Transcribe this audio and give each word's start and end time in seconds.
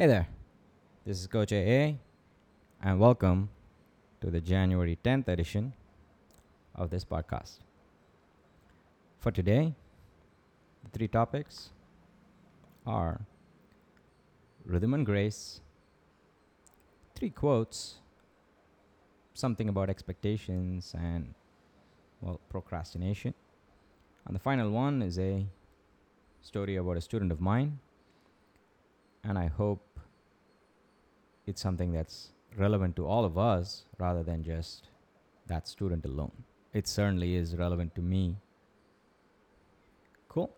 Hey 0.00 0.06
there, 0.06 0.28
this 1.04 1.18
is 1.18 1.26
Coach 1.26 1.52
AA, 1.52 1.98
and 2.80 3.00
welcome 3.00 3.48
to 4.20 4.30
the 4.30 4.40
January 4.40 4.96
10th 5.02 5.26
edition 5.26 5.72
of 6.72 6.90
this 6.90 7.04
podcast. 7.04 7.58
For 9.18 9.32
today, 9.32 9.74
the 10.84 10.90
three 10.90 11.08
topics 11.08 11.70
are 12.86 13.22
rhythm 14.64 14.94
and 14.94 15.04
grace, 15.04 15.62
three 17.16 17.30
quotes, 17.30 17.96
something 19.34 19.68
about 19.68 19.90
expectations, 19.90 20.94
and, 20.96 21.34
well, 22.20 22.38
procrastination. 22.48 23.34
And 24.26 24.36
the 24.36 24.38
final 24.38 24.70
one 24.70 25.02
is 25.02 25.18
a 25.18 25.44
story 26.40 26.76
about 26.76 26.96
a 26.96 27.00
student 27.00 27.32
of 27.32 27.40
mine, 27.40 27.80
and 29.28 29.38
I 29.38 29.46
hope 29.46 30.00
it's 31.46 31.60
something 31.60 31.92
that's 31.92 32.30
relevant 32.56 32.96
to 32.96 33.06
all 33.06 33.26
of 33.26 33.36
us 33.36 33.84
rather 33.98 34.22
than 34.22 34.42
just 34.42 34.88
that 35.46 35.68
student 35.68 36.06
alone. 36.06 36.32
It 36.72 36.88
certainly 36.88 37.36
is 37.36 37.54
relevant 37.54 37.94
to 37.96 38.00
me. 38.00 38.36
Cool. 40.28 40.50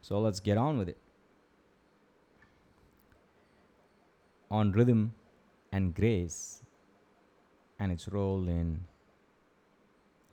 So 0.00 0.18
let's 0.18 0.40
get 0.40 0.56
on 0.56 0.78
with 0.78 0.88
it. 0.88 0.96
On 4.50 4.72
rhythm 4.72 5.12
and 5.70 5.94
grace 5.94 6.62
and 7.78 7.92
its 7.92 8.08
role 8.08 8.48
in 8.48 8.84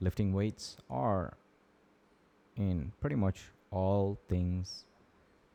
lifting 0.00 0.32
weights 0.32 0.78
or 0.88 1.36
in 2.56 2.92
pretty 3.02 3.16
much 3.16 3.42
all 3.70 4.18
things 4.26 4.86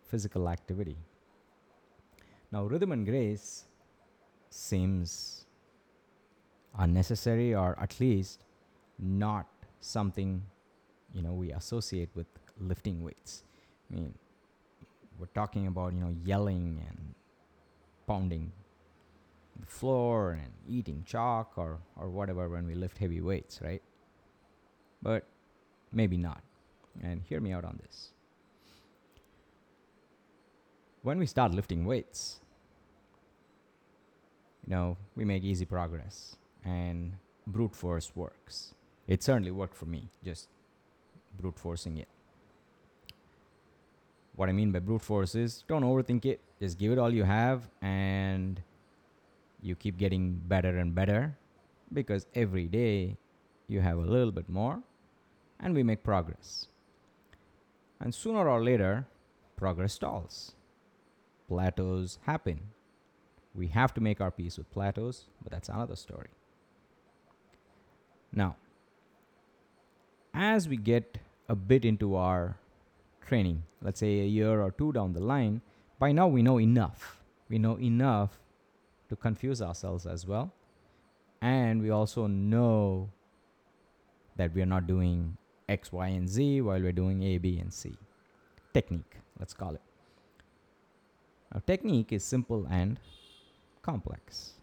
physical 0.08 0.48
activity. 0.48 0.98
Now, 2.52 2.66
rhythm 2.66 2.92
and 2.92 3.06
grace 3.06 3.66
seems 4.50 5.46
unnecessary 6.78 7.54
or 7.54 7.78
at 7.80 8.00
least 8.00 8.44
not 8.98 9.48
something 9.80 10.42
you 11.14 11.22
know 11.22 11.34
we 11.34 11.52
associate 11.52 12.10
with 12.16 12.28
lifting 12.60 13.04
weights. 13.04 13.44
I 13.92 13.96
mean 13.96 14.14
we're 15.18 15.34
talking 15.34 15.68
about 15.68 15.94
you 15.94 16.00
know 16.00 16.16
yelling 16.24 16.84
and 16.88 17.16
pounding 18.08 18.52
the 19.60 19.66
floor 19.66 20.32
and 20.32 20.52
eating 20.68 21.04
chalk 21.06 21.54
or 21.58 21.80
or 21.96 22.10
whatever 22.10 22.48
when 22.50 22.66
we 22.66 22.76
lift 22.76 22.98
heavy 22.98 23.22
weights 23.22 23.62
right? 23.62 23.82
But 25.02 25.26
maybe 25.92 26.18
not. 26.18 26.42
And 27.02 27.22
hear 27.22 27.40
me 27.40 27.54
out 27.54 27.64
on 27.64 27.80
this 27.82 28.10
when 31.02 31.18
we 31.20 31.26
start 31.26 31.54
lifting 31.54 31.86
weights 31.86 32.40
you 34.70 34.76
know, 34.76 34.98
we 35.16 35.26
make 35.26 35.44
easy 35.44 35.66
progress 35.66 36.36
and 36.64 37.14
brute 37.48 37.76
force 37.76 38.12
works. 38.16 38.76
It 39.08 39.24
certainly 39.24 39.52
worked 39.52 39.76
for 39.76 39.86
me, 39.86 40.10
just 40.24 40.48
brute 41.40 41.58
forcing 41.58 41.98
it. 41.98 42.08
What 44.36 44.48
I 44.48 44.52
mean 44.52 44.72
by 44.72 44.80
brute 44.80 45.02
force 45.02 45.34
is 45.34 45.64
don't 45.68 45.84
overthink 45.84 46.26
it, 46.26 46.40
just 46.62 46.78
give 46.78 46.92
it 46.92 47.00
all 47.00 47.12
you 47.12 47.24
have 47.24 47.68
and 47.82 48.62
you 49.62 49.76
keep 49.76 49.98
getting 49.98 50.40
better 50.48 50.78
and 50.78 50.94
better 50.94 51.36
because 51.92 52.28
every 52.36 52.68
day 52.68 53.18
you 53.68 53.82
have 53.82 53.98
a 53.98 54.02
little 54.02 54.32
bit 54.32 54.48
more 54.48 54.82
and 55.60 55.74
we 55.74 55.82
make 55.82 56.04
progress. 56.04 56.68
And 58.00 58.14
sooner 58.14 58.48
or 58.48 58.64
later, 58.64 59.08
progress 59.58 59.94
stalls. 59.94 60.54
Plateaus 61.50 62.20
happen 62.26 62.62
we 63.54 63.68
have 63.68 63.94
to 63.96 64.02
make 64.02 64.22
our 64.22 64.32
peace 64.32 64.58
with 64.58 64.72
plateaus, 64.72 65.26
but 65.42 65.52
that's 65.52 65.70
another 65.70 65.96
story. 65.96 66.30
Now, 68.32 68.56
as 70.34 70.70
we 70.70 70.78
get 70.78 71.18
a 71.48 71.56
bit 71.56 71.84
into 71.84 72.16
our 72.16 72.58
training, 73.26 73.64
let's 73.82 74.00
say 74.00 74.22
a 74.22 74.26
year 74.26 74.62
or 74.62 74.72
two 74.72 74.92
down 74.92 75.14
the 75.14 75.20
line, 75.20 75.62
by 75.98 76.12
now 76.12 76.28
we 76.28 76.44
know 76.44 76.60
enough. 76.60 77.22
We 77.50 77.58
know 77.58 77.80
enough 77.80 78.40
to 79.10 79.16
confuse 79.16 79.62
ourselves 79.62 80.06
as 80.06 80.28
well. 80.28 80.54
And 81.42 81.82
we 81.82 81.90
also 81.90 82.28
know 82.28 83.10
that 84.36 84.54
we 84.54 84.62
are 84.62 84.68
not 84.68 84.86
doing 84.86 85.38
X, 85.68 85.92
Y, 85.92 86.08
and 86.08 86.30
Z 86.30 86.62
while 86.62 86.80
we're 86.80 86.92
doing 86.92 87.24
A, 87.24 87.38
B, 87.40 87.58
and 87.60 87.74
C. 87.74 87.98
Technique, 88.74 89.18
let's 89.40 89.54
call 89.54 89.74
it. 89.74 89.89
Now, 91.54 91.62
technique 91.66 92.12
is 92.12 92.24
simple 92.24 92.68
and 92.70 93.00
complex. 93.82 94.54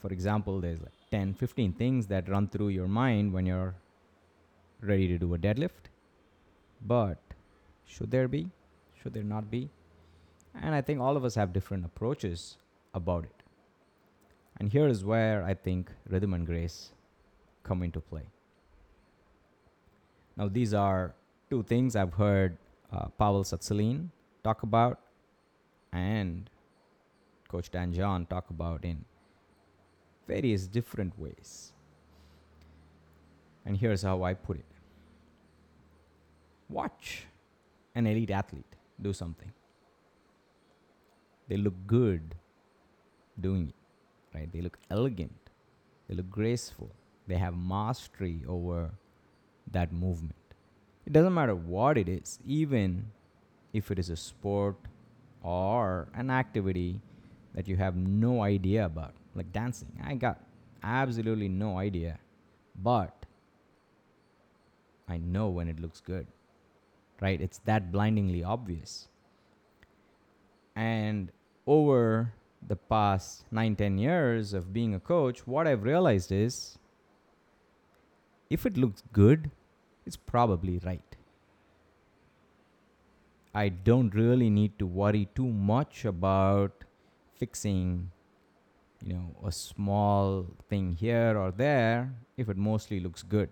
For 0.00 0.08
example, 0.08 0.60
there's 0.60 0.80
like 0.80 0.92
10, 1.10 1.34
15 1.34 1.72
things 1.74 2.06
that 2.08 2.28
run 2.28 2.48
through 2.48 2.68
your 2.68 2.88
mind 2.88 3.32
when 3.32 3.46
you're 3.46 3.74
ready 4.80 5.06
to 5.08 5.18
do 5.18 5.34
a 5.34 5.38
deadlift. 5.38 5.90
But 6.84 7.18
should 7.86 8.10
there 8.10 8.28
be? 8.28 8.48
Should 9.02 9.14
there 9.14 9.22
not 9.22 9.50
be? 9.50 9.68
And 10.54 10.74
I 10.74 10.80
think 10.80 11.00
all 11.00 11.16
of 11.16 11.24
us 11.24 11.34
have 11.34 11.52
different 11.52 11.84
approaches 11.84 12.56
about 12.94 13.24
it. 13.24 13.42
And 14.58 14.70
here 14.70 14.88
is 14.88 15.04
where 15.04 15.44
I 15.44 15.54
think 15.54 15.90
rhythm 16.08 16.34
and 16.34 16.46
grace 16.46 16.90
come 17.62 17.82
into 17.82 18.00
play. 18.00 18.24
Now, 20.36 20.48
these 20.48 20.74
are 20.74 21.14
two 21.50 21.62
things 21.62 21.94
I've 21.94 22.14
heard 22.14 22.56
uh, 22.92 23.06
Pavel 23.18 23.44
Tsatsouline 23.44 24.08
talk 24.42 24.62
about 24.62 25.00
and 25.92 26.48
Coach 27.48 27.70
Dan 27.70 27.92
John 27.92 28.26
talk 28.26 28.50
about 28.50 28.84
in 28.84 29.04
various 30.26 30.66
different 30.66 31.18
ways. 31.18 31.72
And 33.66 33.76
here's 33.76 34.02
how 34.02 34.22
I 34.22 34.34
put 34.34 34.56
it 34.58 34.64
watch 36.68 37.24
an 37.94 38.06
elite 38.06 38.30
athlete 38.30 38.76
do 39.02 39.12
something. 39.12 39.52
They 41.48 41.56
look 41.56 41.74
good 41.86 42.36
doing 43.40 43.68
it, 43.68 44.36
right? 44.36 44.52
They 44.52 44.60
look 44.60 44.78
elegant, 44.90 45.50
they 46.08 46.14
look 46.14 46.30
graceful, 46.30 46.90
they 47.26 47.36
have 47.36 47.56
mastery 47.56 48.44
over 48.46 48.90
that 49.72 49.92
movement. 49.92 50.34
It 51.06 51.12
doesn't 51.12 51.34
matter 51.34 51.56
what 51.56 51.98
it 51.98 52.08
is, 52.08 52.38
even 52.46 53.06
if 53.72 53.90
it 53.90 53.98
is 53.98 54.10
a 54.10 54.16
sport 54.16 54.76
or 55.42 56.08
an 56.14 56.30
activity 56.30 57.00
that 57.54 57.66
you 57.68 57.76
have 57.76 57.96
no 57.96 58.42
idea 58.42 58.84
about, 58.84 59.14
like 59.34 59.52
dancing. 59.52 59.88
I 60.02 60.14
got 60.14 60.40
absolutely 60.82 61.48
no 61.48 61.78
idea, 61.78 62.18
but 62.82 63.26
I 65.08 65.18
know 65.18 65.48
when 65.48 65.68
it 65.68 65.80
looks 65.80 66.00
good, 66.00 66.26
right? 67.20 67.40
It's 67.40 67.58
that 67.64 67.90
blindingly 67.90 68.44
obvious. 68.44 69.08
And 70.76 71.32
over 71.66 72.32
the 72.66 72.76
past 72.76 73.44
nine, 73.50 73.74
ten 73.76 73.98
years 73.98 74.52
of 74.52 74.72
being 74.72 74.94
a 74.94 75.00
coach, 75.00 75.46
what 75.46 75.66
I've 75.66 75.82
realized 75.82 76.30
is 76.30 76.78
if 78.48 78.66
it 78.66 78.76
looks 78.76 79.02
good, 79.12 79.50
it's 80.06 80.16
probably 80.16 80.78
right. 80.84 81.16
I 83.54 83.68
don't 83.68 84.14
really 84.14 84.50
need 84.50 84.78
to 84.78 84.86
worry 84.86 85.28
too 85.34 85.46
much 85.48 86.04
about 86.04 86.84
fixing 87.34 88.10
you 89.04 89.14
know 89.14 89.34
a 89.46 89.52
small 89.52 90.46
thing 90.68 90.94
here 90.94 91.36
or 91.36 91.50
there 91.50 92.12
if 92.36 92.48
it 92.48 92.56
mostly 92.56 93.00
looks 93.00 93.22
good. 93.22 93.48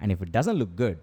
And 0.00 0.12
if 0.12 0.22
it 0.22 0.30
doesn't 0.32 0.56
look 0.56 0.76
good 0.76 0.98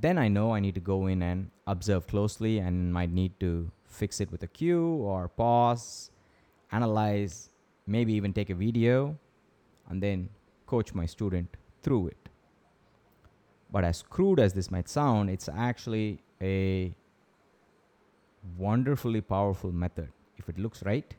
then 0.00 0.18
i 0.18 0.28
know 0.28 0.52
i 0.52 0.60
need 0.60 0.74
to 0.74 0.80
go 0.80 1.06
in 1.06 1.22
and 1.22 1.50
observe 1.66 2.06
closely 2.06 2.58
and 2.58 2.92
might 2.92 3.10
need 3.10 3.38
to 3.40 3.70
fix 3.86 4.20
it 4.20 4.30
with 4.30 4.42
a 4.42 4.46
cue 4.46 4.86
or 5.10 5.28
pause 5.28 6.10
analyze 6.72 7.50
maybe 7.86 8.12
even 8.12 8.32
take 8.32 8.50
a 8.50 8.54
video 8.54 9.16
and 9.88 10.02
then 10.02 10.28
coach 10.66 10.94
my 10.94 11.06
student 11.06 11.56
through 11.82 12.08
it 12.08 12.23
but 13.74 13.82
as 13.82 14.02
crude 14.02 14.38
as 14.38 14.52
this 14.56 14.70
might 14.70 14.88
sound 14.88 15.28
it's 15.28 15.48
actually 15.68 16.20
a 16.40 16.94
wonderfully 18.56 19.20
powerful 19.20 19.72
method. 19.72 20.10
If 20.36 20.48
it 20.48 20.58
looks 20.58 20.84
right, 20.84 21.12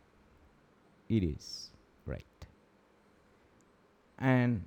it 1.09 1.23
is 1.23 1.71
right. 2.05 2.45
And 4.17 4.63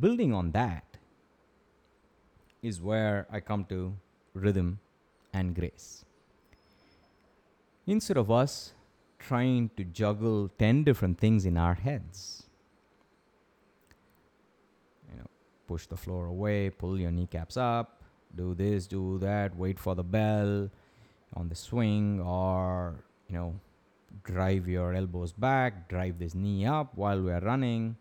building 0.00 0.32
on 0.32 0.52
that 0.52 0.84
is 2.62 2.80
where 2.80 3.26
I 3.30 3.40
come 3.40 3.64
to 3.66 3.94
rhythm 4.32 4.78
and 5.34 5.54
grace. 5.54 6.06
Instead 7.86 8.16
of 8.16 8.30
us 8.30 8.72
trying 9.18 9.70
to 9.76 9.84
juggle 9.84 10.50
10 10.58 10.84
different 10.84 11.18
things 11.18 11.44
in 11.44 11.58
our 11.58 11.74
heads, 11.74 12.44
you 15.10 15.18
know, 15.18 15.28
push 15.66 15.86
the 15.86 15.96
floor 15.96 16.26
away, 16.26 16.70
pull 16.70 16.98
your 16.98 17.10
kneecaps 17.10 17.56
up, 17.56 18.02
do 18.34 18.54
this, 18.54 18.86
do 18.86 19.18
that, 19.18 19.56
wait 19.56 19.78
for 19.78 19.94
the 19.94 20.02
bell, 20.02 20.70
on 21.34 21.48
the 21.48 21.54
swing 21.54 22.20
or, 22.20 23.04
you 23.28 23.36
know, 23.36 23.54
drive 24.22 24.68
your 24.68 24.94
elbows 24.94 25.32
back, 25.32 25.88
drive 25.88 26.18
this 26.18 26.34
knee 26.34 26.66
up 26.66 26.92
while 26.94 27.20
we're 27.20 27.40
running. 27.40 27.96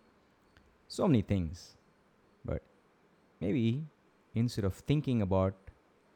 So 0.87 1.07
many 1.07 1.21
things. 1.21 1.75
But 2.45 2.61
maybe 3.39 3.83
instead 4.35 4.65
of 4.65 4.75
thinking 4.75 5.21
about 5.21 5.55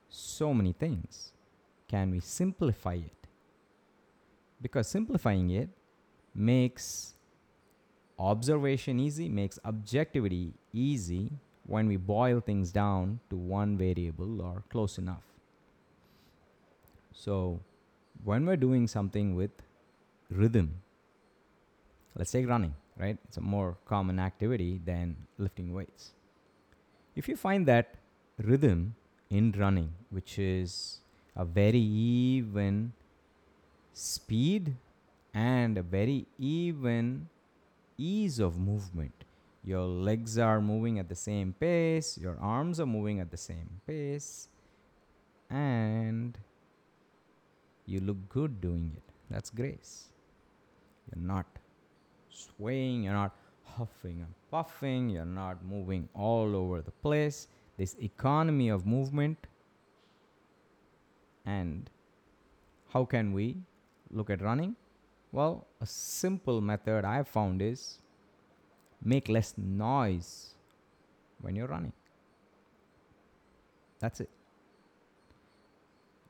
so 0.09 0.53
many 0.53 0.73
things, 0.73 1.33
can 1.87 2.11
we 2.11 2.19
simplify 2.19 2.95
it? 2.95 3.27
Because 4.61 4.87
simplifying 4.87 5.49
it 5.51 5.69
makes 6.33 7.13
observation 8.19 8.99
easy, 8.99 9.29
makes 9.29 9.59
objectivity 9.63 10.53
easy 10.77 11.31
when 11.65 11.87
we 11.87 11.97
boil 11.97 12.39
things 12.39 12.71
down 12.71 13.19
to 13.29 13.35
one 13.35 13.77
variable 13.77 14.41
or 14.41 14.63
close 14.69 14.97
enough. 14.97 15.23
So, 17.11 17.59
when 18.23 18.45
we're 18.45 18.57
doing 18.57 18.87
something 18.87 19.35
with 19.35 19.51
rhythm, 20.29 20.81
let's 22.15 22.31
take 22.31 22.47
running, 22.47 22.73
right? 22.97 23.17
It's 23.27 23.37
a 23.37 23.41
more 23.41 23.77
common 23.85 24.19
activity 24.19 24.79
than 24.85 25.15
lifting 25.37 25.73
weights. 25.73 26.11
If 27.15 27.27
you 27.27 27.35
find 27.35 27.65
that 27.67 27.95
rhythm 28.37 28.95
in 29.29 29.51
running, 29.51 29.93
which 30.09 30.37
is 30.39 30.99
a 31.35 31.43
very 31.43 31.79
even 31.79 32.93
speed 33.93 34.75
and 35.33 35.77
a 35.77 35.81
very 35.81 36.27
even 36.37 37.29
ease 37.97 38.39
of 38.39 38.57
movement. 38.57 39.23
Your 39.67 39.83
legs 39.83 40.37
are 40.37 40.61
moving 40.61 40.97
at 40.97 41.09
the 41.09 41.15
same 41.15 41.53
pace, 41.59 42.17
your 42.17 42.37
arms 42.39 42.79
are 42.79 42.85
moving 42.85 43.19
at 43.19 43.29
the 43.29 43.35
same 43.35 43.81
pace, 43.85 44.47
and 45.49 46.37
you 47.85 47.99
look 47.99 48.29
good 48.29 48.61
doing 48.61 48.93
it. 48.95 49.03
That's 49.29 49.49
grace. 49.49 50.05
You're 51.09 51.21
not 51.21 51.45
swaying, 52.29 53.03
you're 53.03 53.13
not 53.13 53.35
huffing 53.65 54.21
and 54.21 54.33
puffing, 54.49 55.09
you're 55.09 55.25
not 55.25 55.65
moving 55.65 56.07
all 56.13 56.55
over 56.55 56.81
the 56.81 56.91
place. 56.91 57.49
This 57.75 57.97
economy 58.01 58.69
of 58.69 58.85
movement. 58.85 59.47
And 61.45 61.89
how 62.93 63.03
can 63.03 63.33
we 63.33 63.57
look 64.11 64.29
at 64.29 64.41
running? 64.41 64.77
Well, 65.33 65.67
a 65.81 65.85
simple 65.85 66.61
method 66.61 67.03
I've 67.03 67.27
found 67.27 67.61
is 67.61 67.99
make 69.03 69.29
less 69.29 69.53
noise 69.57 70.53
when 71.41 71.55
you're 71.55 71.67
running. 71.67 71.93
That's 73.99 74.21
it. 74.21 74.29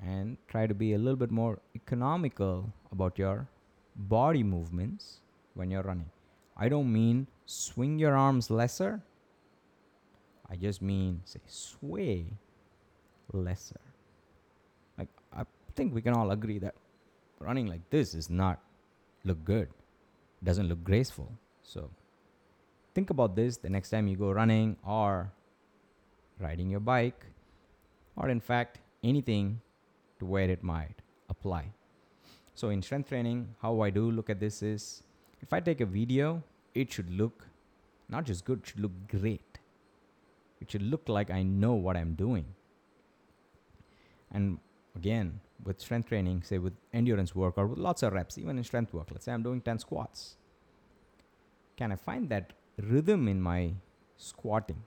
And 0.02 0.38
try 0.48 0.68
to 0.68 0.74
be 0.74 0.94
a 0.94 0.98
little 0.98 1.16
bit 1.16 1.32
more 1.32 1.60
economical 1.76 2.72
about 2.92 3.18
your 3.18 3.48
body 3.96 4.44
movements 4.44 5.22
when 5.56 5.72
you're 5.72 5.84
running. 5.84 6.10
I 6.56 6.70
don't 6.70 6.92
mean 6.92 7.28
swing 7.46 7.98
your 8.00 8.16
arms 8.16 8.50
lesser. 8.50 9.02
I 10.50 10.56
just 10.56 10.82
mean 10.82 11.22
say 11.26 11.40
sway 11.48 12.26
lesser. 13.34 13.82
Like 14.98 15.10
I 15.36 15.44
think 15.76 15.94
we 15.94 16.02
can 16.02 16.14
all 16.14 16.32
agree 16.32 16.60
that 16.60 16.76
running 17.40 17.68
like 17.68 17.90
this 17.90 18.14
is 18.14 18.30
not 18.30 18.60
look 19.24 19.44
good, 19.44 19.70
doesn't 20.44 20.68
look 20.68 20.84
graceful. 20.84 21.32
So 21.64 21.90
think 22.98 23.12
about 23.12 23.36
this 23.36 23.58
the 23.58 23.70
next 23.70 23.92
time 23.92 24.08
you 24.08 24.18
go 24.18 24.32
running 24.32 24.76
or 24.84 25.32
riding 26.40 26.68
your 26.68 26.80
bike, 26.80 27.26
or 28.16 28.28
in 28.28 28.40
fact, 28.40 28.80
anything 29.04 29.62
to 30.18 30.26
where 30.26 30.50
it 30.50 30.64
might 30.64 31.04
apply. 31.30 31.66
So 32.56 32.70
in 32.70 32.82
strength 32.82 33.10
training, 33.10 33.50
how 33.62 33.82
I 33.82 33.92
do 33.92 34.10
look 34.10 34.32
at 34.32 34.40
this 34.40 34.64
is 34.64 35.04
if 35.42 35.54
I 35.54 35.60
take 35.60 35.80
a 35.80 35.86
video, 35.86 36.42
it 36.74 36.92
should 36.92 37.12
look 37.12 37.46
not 38.10 38.26
just 38.26 38.46
good, 38.46 38.62
it 38.64 38.68
should 38.70 38.80
look 38.80 38.98
great. 39.08 39.60
It 40.60 40.72
should 40.72 40.82
look 40.82 41.08
like 41.08 41.30
I 41.30 41.44
know 41.44 41.74
what 41.76 41.96
I'm 41.96 42.16
doing. 42.16 42.46
And 44.32 44.58
again, 44.96 45.40
with 45.64 45.80
strength 45.80 46.10
training, 46.10 46.42
say 46.42 46.58
with 46.58 46.74
endurance 46.94 47.36
work 47.36 47.60
or 47.60 47.68
with 47.68 47.78
lots 47.78 48.02
of 48.02 48.14
reps, 48.14 48.40
even 48.40 48.58
in 48.58 48.64
strength 48.64 48.92
work, 48.92 49.10
let's 49.12 49.26
say 49.26 49.34
I'm 49.34 49.44
doing 49.44 49.62
10 49.62 49.78
squats. 49.78 50.38
Can 51.76 51.92
I 51.92 51.96
find 51.96 52.28
that 52.30 52.54
rhythm 52.78 53.28
in 53.28 53.42
my 53.42 53.74
squatting? 54.18 54.84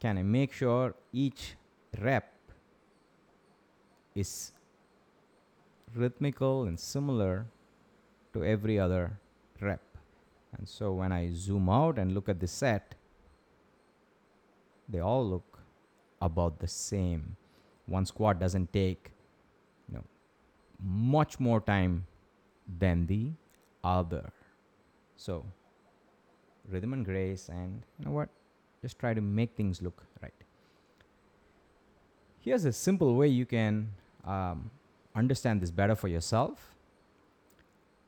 Can 0.00 0.18
I 0.18 0.22
make 0.22 0.52
sure 0.52 0.94
each 1.12 1.54
rep 2.00 2.32
is 4.14 4.52
rhythmical 5.94 6.64
and 6.64 6.78
similar 6.78 7.46
to 8.32 8.44
every 8.44 8.78
other 8.78 9.18
rep? 9.60 9.82
And 10.56 10.68
so 10.68 10.92
when 10.92 11.12
I 11.12 11.30
zoom 11.32 11.68
out 11.68 11.98
and 11.98 12.12
look 12.12 12.28
at 12.28 12.40
the 12.40 12.46
set, 12.46 12.94
they 14.88 15.00
all 15.00 15.26
look 15.26 15.58
about 16.20 16.58
the 16.58 16.68
same. 16.68 17.36
One 17.86 18.06
squat 18.06 18.38
doesn't 18.38 18.72
take 18.72 19.10
you 19.88 19.94
know, 19.96 20.04
much 20.82 21.40
more 21.40 21.60
time 21.60 22.06
than 22.78 23.06
the 23.06 23.32
other. 23.82 24.32
So, 25.16 25.44
rhythm 26.68 26.92
and 26.92 27.04
grace, 27.04 27.48
and 27.48 27.82
you 27.98 28.04
know 28.04 28.12
what? 28.12 28.28
Just 28.82 28.98
try 28.98 29.14
to 29.14 29.20
make 29.20 29.54
things 29.56 29.80
look 29.82 30.04
right. 30.22 30.32
Here's 32.40 32.64
a 32.64 32.72
simple 32.72 33.14
way 33.16 33.28
you 33.28 33.46
can 33.46 33.90
um, 34.26 34.70
understand 35.14 35.60
this 35.60 35.70
better 35.70 35.94
for 35.94 36.08
yourself. 36.08 36.74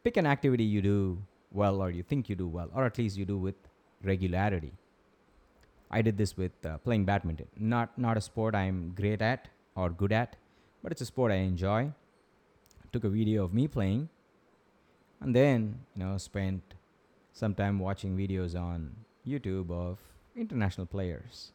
Pick 0.05 0.17
an 0.17 0.27
activity 0.27 0.65
you 0.65 0.83
do 0.83 1.19
well, 1.53 1.83
or 1.83 1.91
you 1.91 2.03
think 2.03 2.29
you 2.29 2.37
do 2.37 2.47
well, 2.47 2.71
or 2.75 2.85
at 2.85 2.99
least 2.99 3.17
you 3.17 3.25
do 3.25 3.39
with 3.39 3.55
regularity. 4.03 4.73
I 5.91 6.03
did 6.03 6.19
this 6.19 6.37
with 6.37 6.53
uh, 6.67 6.79
playing 6.79 7.05
badminton. 7.05 7.47
Not 7.59 7.97
not 7.99 8.17
a 8.17 8.21
sport 8.21 8.55
I'm 8.55 8.93
great 8.95 9.23
at 9.23 9.49
or 9.75 9.91
good 9.91 10.13
at, 10.13 10.37
but 10.83 10.93
it's 10.93 11.01
a 11.01 11.07
sport 11.07 11.33
I 11.33 11.37
enjoy 11.37 11.93
took 12.97 13.05
a 13.05 13.09
video 13.11 13.45
of 13.45 13.53
me 13.53 13.69
playing, 13.69 14.09
and 15.21 15.37
then 15.37 15.81
you 15.95 16.03
know 16.03 16.17
spent 16.17 16.63
some 17.37 17.55
time 17.55 17.79
watching 17.79 18.17
videos 18.17 18.59
on 18.59 18.97
YouTube 19.29 19.71
of 19.71 19.99
international 20.35 20.87
players, 20.87 21.53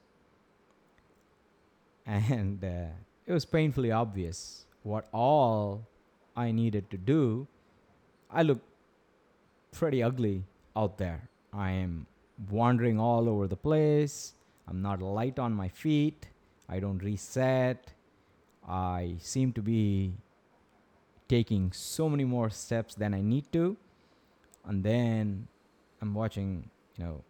and 2.05 2.63
uh, 2.63 2.93
it 3.25 3.33
was 3.33 3.45
painfully 3.45 3.91
obvious 3.91 4.67
what 4.83 5.07
all 5.11 5.87
I 6.35 6.51
needed 6.51 6.91
to 6.91 6.97
do. 6.97 7.47
I 8.29 8.43
look 8.43 8.59
pretty 9.71 10.03
ugly 10.03 10.43
out 10.75 10.99
there. 10.99 11.29
I 11.51 11.71
am 11.71 12.05
wandering 12.49 12.99
all 12.99 13.27
over 13.27 13.47
the 13.47 13.57
place. 13.57 14.33
I'm 14.67 14.83
not 14.83 15.01
light 15.01 15.39
on 15.39 15.51
my 15.51 15.67
feet. 15.67 16.27
I 16.69 16.79
don't 16.79 16.99
reset. 16.99 17.91
I 18.67 19.15
seem 19.17 19.51
to 19.53 19.61
be 19.63 20.13
taking 21.27 21.71
so 21.71 22.07
many 22.07 22.23
more 22.23 22.51
steps 22.51 22.93
than 22.93 23.15
I 23.15 23.21
need 23.21 23.51
to. 23.53 23.75
And 24.63 24.83
then 24.83 25.47
I'm 26.01 26.13
watching, 26.13 26.69
you 26.97 27.05
know, 27.05 27.23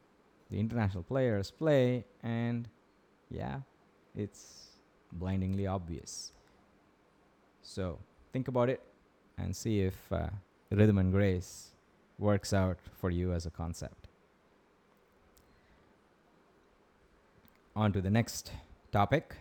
the 0.50 0.60
international 0.60 1.04
players 1.04 1.52
play, 1.52 2.06
and 2.24 2.68
yeah, 3.30 3.60
it's 4.16 4.78
blindingly 5.12 5.68
obvious. 5.68 6.32
So 7.62 8.00
think 8.34 8.48
about 8.48 8.70
it 8.70 8.82
and 9.38 9.56
see 9.56 9.82
if 9.82 9.96
uh, 10.12 10.28
rhythm 10.72 10.98
and 10.98 11.12
grace 11.12 11.72
works 12.18 12.54
out 12.54 12.78
for 13.00 13.10
you 13.10 13.34
as 13.34 13.46
a 13.46 13.50
concept. 13.50 14.08
On 17.76 17.92
to 17.94 18.02
the 18.02 18.10
next 18.10 18.52
topic 18.92 19.38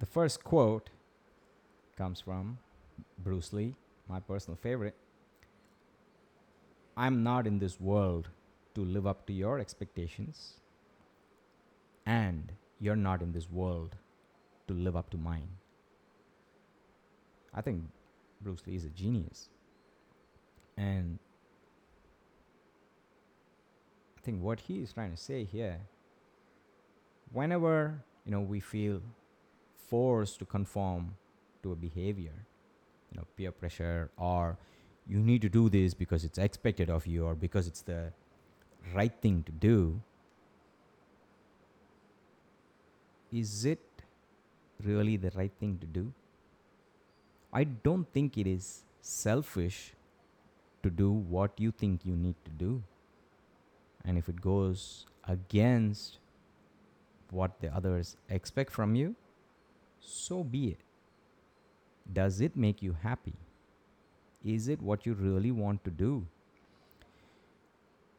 The 0.00 0.06
first 0.06 0.42
quote 0.42 0.88
comes 1.98 2.22
from 2.22 2.58
Bruce 3.18 3.52
Lee, 3.52 3.74
my 4.08 4.18
personal 4.18 4.56
favorite. 4.56 4.94
I'm 6.96 7.22
not 7.22 7.46
in 7.46 7.58
this 7.58 7.80
world 7.80 8.28
to 8.74 8.84
live 8.84 9.06
up 9.06 9.26
to 9.26 9.32
your 9.32 9.58
expectations, 9.58 10.54
and 12.06 12.52
you're 12.78 12.96
not 12.96 13.22
in 13.22 13.32
this 13.32 13.50
world 13.50 13.96
to 14.68 14.74
live 14.74 14.96
up 14.96 15.10
to 15.10 15.16
mine. 15.16 15.48
I 17.52 17.60
think 17.60 17.84
Bruce 18.40 18.62
Lee 18.66 18.76
is 18.76 18.84
a 18.84 18.88
genius. 18.88 19.48
And 20.76 21.18
I 24.16 24.20
think 24.22 24.42
what 24.42 24.60
he 24.60 24.80
is 24.80 24.92
trying 24.92 25.10
to 25.10 25.16
say 25.16 25.44
here 25.44 25.80
whenever 27.32 28.02
you 28.24 28.32
know 28.32 28.40
we 28.40 28.60
feel 28.60 29.00
forced 29.88 30.38
to 30.38 30.44
conform 30.44 31.16
to 31.62 31.72
a 31.72 31.76
behavior, 31.76 32.46
you 33.10 33.18
know, 33.18 33.26
peer 33.36 33.52
pressure, 33.52 34.10
or 34.16 34.56
you 35.10 35.18
need 35.18 35.42
to 35.42 35.48
do 35.48 35.68
this 35.68 35.92
because 35.92 36.24
it's 36.24 36.38
expected 36.38 36.88
of 36.88 37.06
you, 37.06 37.24
or 37.26 37.34
because 37.34 37.66
it's 37.66 37.82
the 37.82 38.12
right 38.94 39.12
thing 39.20 39.42
to 39.42 39.52
do. 39.52 40.00
Is 43.32 43.64
it 43.64 43.80
really 44.84 45.16
the 45.16 45.32
right 45.34 45.50
thing 45.58 45.78
to 45.80 45.86
do? 45.86 46.12
I 47.52 47.64
don't 47.64 48.06
think 48.12 48.38
it 48.38 48.46
is 48.46 48.84
selfish 49.00 49.94
to 50.84 50.90
do 50.90 51.10
what 51.10 51.58
you 51.58 51.72
think 51.72 52.04
you 52.04 52.14
need 52.14 52.36
to 52.44 52.50
do. 52.50 52.82
And 54.04 54.16
if 54.16 54.28
it 54.28 54.40
goes 54.40 55.06
against 55.26 56.18
what 57.30 57.60
the 57.60 57.74
others 57.74 58.16
expect 58.28 58.70
from 58.70 58.94
you, 58.94 59.16
so 60.00 60.44
be 60.44 60.68
it. 60.68 60.78
Does 62.12 62.40
it 62.40 62.56
make 62.56 62.80
you 62.80 62.96
happy? 63.02 63.34
Is 64.44 64.68
it 64.68 64.80
what 64.80 65.04
you 65.04 65.14
really 65.14 65.50
want 65.50 65.84
to 65.84 65.90
do? 65.90 66.26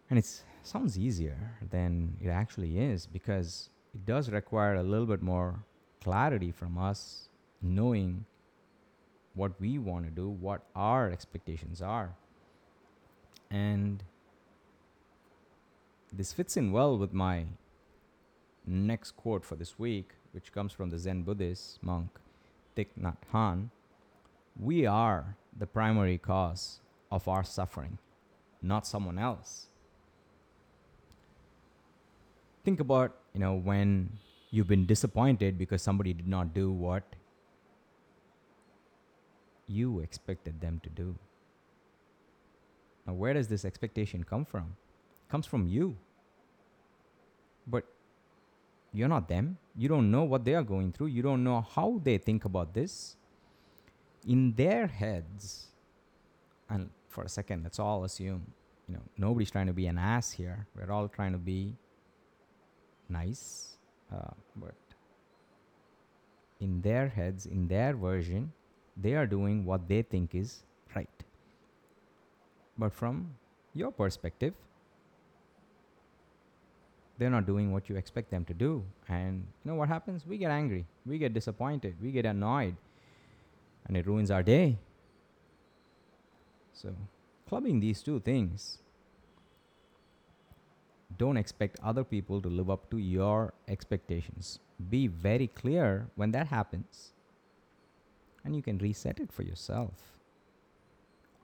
And 0.10 0.20
it 0.20 0.44
sounds 0.64 0.98
easier 0.98 1.38
than 1.70 2.18
it 2.22 2.30
actually 2.30 2.80
is 2.80 3.08
because 3.08 3.70
it 3.94 4.06
does 4.06 4.30
require 4.30 4.76
a 4.76 4.84
little 4.84 5.06
bit 5.06 5.22
more 5.22 5.64
clarity 6.04 6.52
from 6.52 6.78
us 6.78 7.30
knowing 7.62 8.26
what 9.34 9.60
we 9.60 9.78
want 9.80 10.06
to 10.06 10.12
do, 10.12 10.30
what 10.30 10.64
our 10.76 11.10
expectations 11.10 11.82
are. 11.82 12.14
And 13.50 14.04
this 16.12 16.34
fits 16.34 16.58
in 16.58 16.72
well 16.72 16.98
with 16.98 17.14
my 17.14 17.46
next 18.66 19.12
quote 19.12 19.46
for 19.46 19.56
this 19.56 19.80
week, 19.80 20.12
which 20.34 20.52
comes 20.52 20.72
from 20.72 20.90
the 20.90 21.00
Zen 21.00 21.24
Buddhist 21.24 21.82
monk 21.82 22.10
Thich 22.76 22.88
Nhat 23.00 23.18
Hanh. 23.34 23.70
We 24.60 24.86
are 24.86 25.38
the 25.58 25.68
primary 25.68 26.18
cause 26.18 26.80
of 27.12 27.28
our 27.28 27.44
suffering, 27.44 27.98
not 28.62 28.88
someone 28.88 29.20
else. 29.20 29.68
Think 32.64 32.80
about, 32.80 33.16
you 33.34 33.40
know, 33.40 33.56
when 33.56 34.18
you've 34.52 34.68
been 34.68 34.86
disappointed 34.86 35.58
because 35.58 35.82
somebody 35.82 36.14
did 36.14 36.28
not 36.28 36.54
do 36.54 36.72
what 36.72 37.04
you 39.68 40.00
expected 40.00 40.62
them 40.62 40.80
to 40.84 40.90
do. 40.90 41.16
Now, 43.08 43.14
where 43.14 43.34
does 43.34 43.48
this 43.48 43.66
expectation 43.66 44.24
come 44.24 44.46
from? 44.46 44.76
It 45.26 45.32
comes 45.32 45.46
from 45.46 45.68
you. 45.68 45.98
But 47.66 47.86
you're 48.94 49.08
not 49.08 49.28
them. 49.28 49.58
You 49.76 49.88
don't 49.88 50.12
know 50.12 50.24
what 50.24 50.46
they 50.46 50.54
are 50.56 50.64
going 50.64 50.92
through. 50.92 51.08
You 51.08 51.22
don't 51.22 51.44
know 51.44 51.62
how 51.62 52.02
they 52.04 52.18
think 52.18 52.46
about 52.46 52.74
this. 52.74 53.16
In 54.28 54.54
their 54.54 54.88
heads, 54.88 55.68
and 56.70 56.90
for 57.10 57.24
a 57.24 57.30
second, 57.30 57.64
let's 57.64 57.80
all 57.80 58.04
assume, 58.04 58.46
you 58.88 58.96
know, 58.96 59.02
nobody's 59.18 59.52
trying 59.52 59.68
to 59.68 59.74
be 59.74 59.88
an 59.88 59.98
ass 59.98 60.32
here. 60.32 60.68
We're 60.76 60.92
all 60.92 61.08
trying 61.08 61.32
to 61.32 61.38
be 61.38 61.76
nice. 63.10 63.78
Uh, 64.14 64.32
but 64.56 64.76
in 66.60 66.82
their 66.82 67.08
heads, 67.08 67.46
in 67.46 67.68
their 67.68 67.94
version, 67.96 68.52
they 68.96 69.16
are 69.16 69.26
doing 69.26 69.66
what 69.66 69.88
they 69.88 70.02
think 70.02 70.36
is 70.36 70.64
right. 70.96 71.10
But 72.78 72.94
from 72.94 73.32
your 73.74 73.92
perspective, 73.92 74.54
they're 77.18 77.30
not 77.30 77.46
doing 77.46 77.72
what 77.72 77.90
you 77.90 77.96
expect 77.96 78.32
them 78.32 78.46
to 78.46 78.54
do. 78.54 78.84
And 79.08 79.46
you 79.64 79.72
know 79.72 79.76
what 79.76 79.90
happens? 79.90 80.26
We 80.26 80.38
get 80.38 80.52
angry, 80.52 80.86
we 81.06 81.18
get 81.18 81.34
disappointed, 81.34 81.96
we 82.02 82.12
get 82.12 82.26
annoyed, 82.26 82.76
and 83.92 83.98
it 83.98 84.08
ruins 84.08 84.32
our 84.32 84.42
day. 84.42 84.78
So, 86.72 86.96
clubbing 87.50 87.82
these 87.82 88.02
two 88.02 88.22
things, 88.22 88.78
don't 91.18 91.36
expect 91.36 91.78
other 91.84 92.06
people 92.06 92.42
to 92.42 92.48
live 92.48 92.70
up 92.70 92.90
to 92.92 92.98
your 92.98 93.54
expectations. 93.68 94.60
Be 94.90 95.08
very 95.08 95.48
clear 95.48 96.08
when 96.16 96.32
that 96.32 96.48
happens, 96.48 97.12
and 98.46 98.56
you 98.56 98.62
can 98.62 98.78
reset 98.78 99.20
it 99.20 99.30
for 99.30 99.44
yourself. 99.44 99.92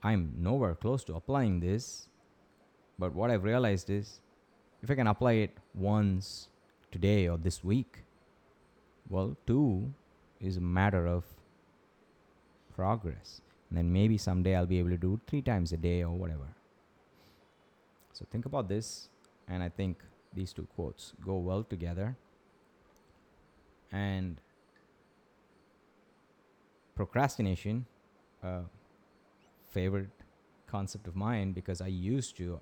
I'm 0.02 0.32
nowhere 0.38 0.74
close 0.74 1.04
to 1.04 1.16
applying 1.16 1.60
this, 1.60 2.08
but 2.98 3.14
what 3.14 3.30
I've 3.30 3.44
realized 3.44 3.90
is 3.90 4.22
if 4.82 4.90
I 4.90 4.94
can 4.94 5.06
apply 5.06 5.32
it 5.32 5.58
once 5.74 6.48
today 6.90 7.28
or 7.28 7.36
this 7.36 7.62
week, 7.62 8.04
well, 9.10 9.36
two 9.46 9.92
is 10.40 10.56
a 10.56 10.62
matter 10.62 11.06
of 11.06 11.24
progress. 12.78 13.40
And 13.68 13.76
then 13.76 13.92
maybe 13.92 14.16
someday 14.16 14.54
I'll 14.54 14.72
be 14.74 14.78
able 14.78 14.90
to 14.90 15.02
do 15.08 15.20
three 15.26 15.42
times 15.42 15.72
a 15.72 15.76
day 15.76 16.04
or 16.04 16.12
whatever. 16.12 16.48
So 18.12 18.24
think 18.30 18.46
about 18.46 18.68
this, 18.68 19.08
and 19.48 19.62
I 19.62 19.68
think 19.68 20.04
these 20.32 20.52
two 20.52 20.66
quotes 20.76 21.12
go 21.24 21.36
well 21.38 21.64
together. 21.64 22.16
And 23.90 24.40
procrastination, 26.94 27.86
uh, 28.44 28.62
favorite 29.70 30.10
concept 30.68 31.08
of 31.08 31.16
mine 31.16 31.52
because 31.52 31.80
I 31.80 31.88
used 31.88 32.36
to 32.36 32.60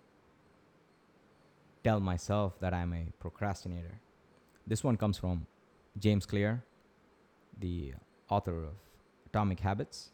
tell 1.84 2.00
myself 2.00 2.58
that 2.60 2.72
I'm 2.72 2.92
a 2.94 3.04
procrastinator. 3.20 4.00
This 4.66 4.82
one 4.82 4.96
comes 4.96 5.18
from 5.18 5.46
James 5.98 6.24
Clear, 6.26 6.64
the 7.58 7.94
author 8.28 8.64
of 8.64 8.85
Atomic 9.36 9.60
Habits. 9.60 10.12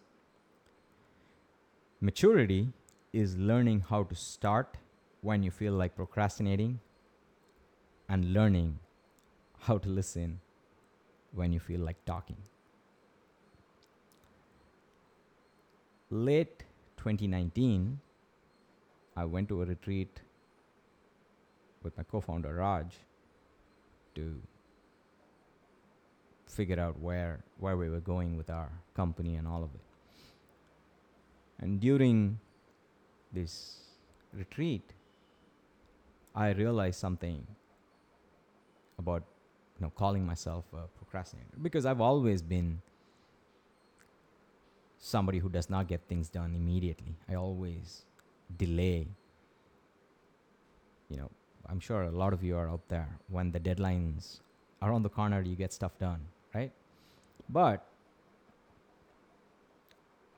Maturity 2.01 2.73
is 3.13 3.37
learning 3.37 3.85
how 3.89 4.03
to 4.03 4.17
start 4.17 4.79
when 5.21 5.45
you 5.45 5.53
feel 5.53 5.75
like 5.75 5.95
procrastinating 5.95 6.81
and 8.09 8.33
learning 8.33 8.81
how 9.61 9.79
to 9.79 9.89
listen 9.89 10.41
when 11.33 11.53
you 11.53 11.61
feel 11.61 11.79
like 11.79 12.05
talking. 12.05 12.37
Late 16.11 16.65
2019, 16.97 18.01
I 19.17 19.25
went 19.25 19.49
to 19.51 19.63
a 19.63 19.67
retreat 19.67 20.23
with 21.85 21.97
my 21.97 22.03
co-founder 22.03 22.57
Raj 22.57 22.99
to 24.17 24.43
figure 26.53 26.81
out 26.81 26.99
where 27.01 27.45
where 27.59 27.77
we 27.77 27.89
were 27.89 28.01
going 28.01 28.37
with 28.37 28.51
our 28.51 28.71
company 28.95 29.37
and 29.37 29.49
all 29.49 29.63
of 29.63 29.71
it. 29.75 29.87
And 31.61 31.81
during 31.81 32.39
this 33.33 33.55
retreat, 34.33 34.93
I 36.35 36.51
realized 36.51 36.99
something 37.01 37.47
about 38.99 39.23
you 39.79 39.87
know 39.87 39.93
calling 39.97 40.25
myself 40.27 40.65
a 40.73 40.87
procrastinator 40.99 41.57
because 41.61 41.87
I've 41.87 42.01
always 42.01 42.43
been 42.43 42.81
somebody 44.99 45.39
who 45.39 45.49
does 45.49 45.69
not 45.69 45.89
get 45.89 46.01
things 46.09 46.29
done 46.29 46.55
immediately. 46.55 47.17
I 47.29 47.35
always 47.35 48.03
delay 48.59 49.09
you 51.09 51.17
know 51.17 51.31
I'm 51.69 51.81
sure 51.81 52.03
a 52.03 52.11
lot 52.11 52.33
of 52.33 52.43
you 52.43 52.57
are 52.57 52.69
out 52.69 52.89
there 52.89 53.09
when 53.29 53.53
the 53.53 53.61
deadlines 53.61 54.41
are 54.83 54.93
on 54.93 55.03
the 55.03 55.09
corner, 55.09 55.41
you 55.41 55.55
get 55.55 55.73
stuff 55.73 55.97
done, 55.99 56.21
right? 56.55 56.73
But 57.49 57.87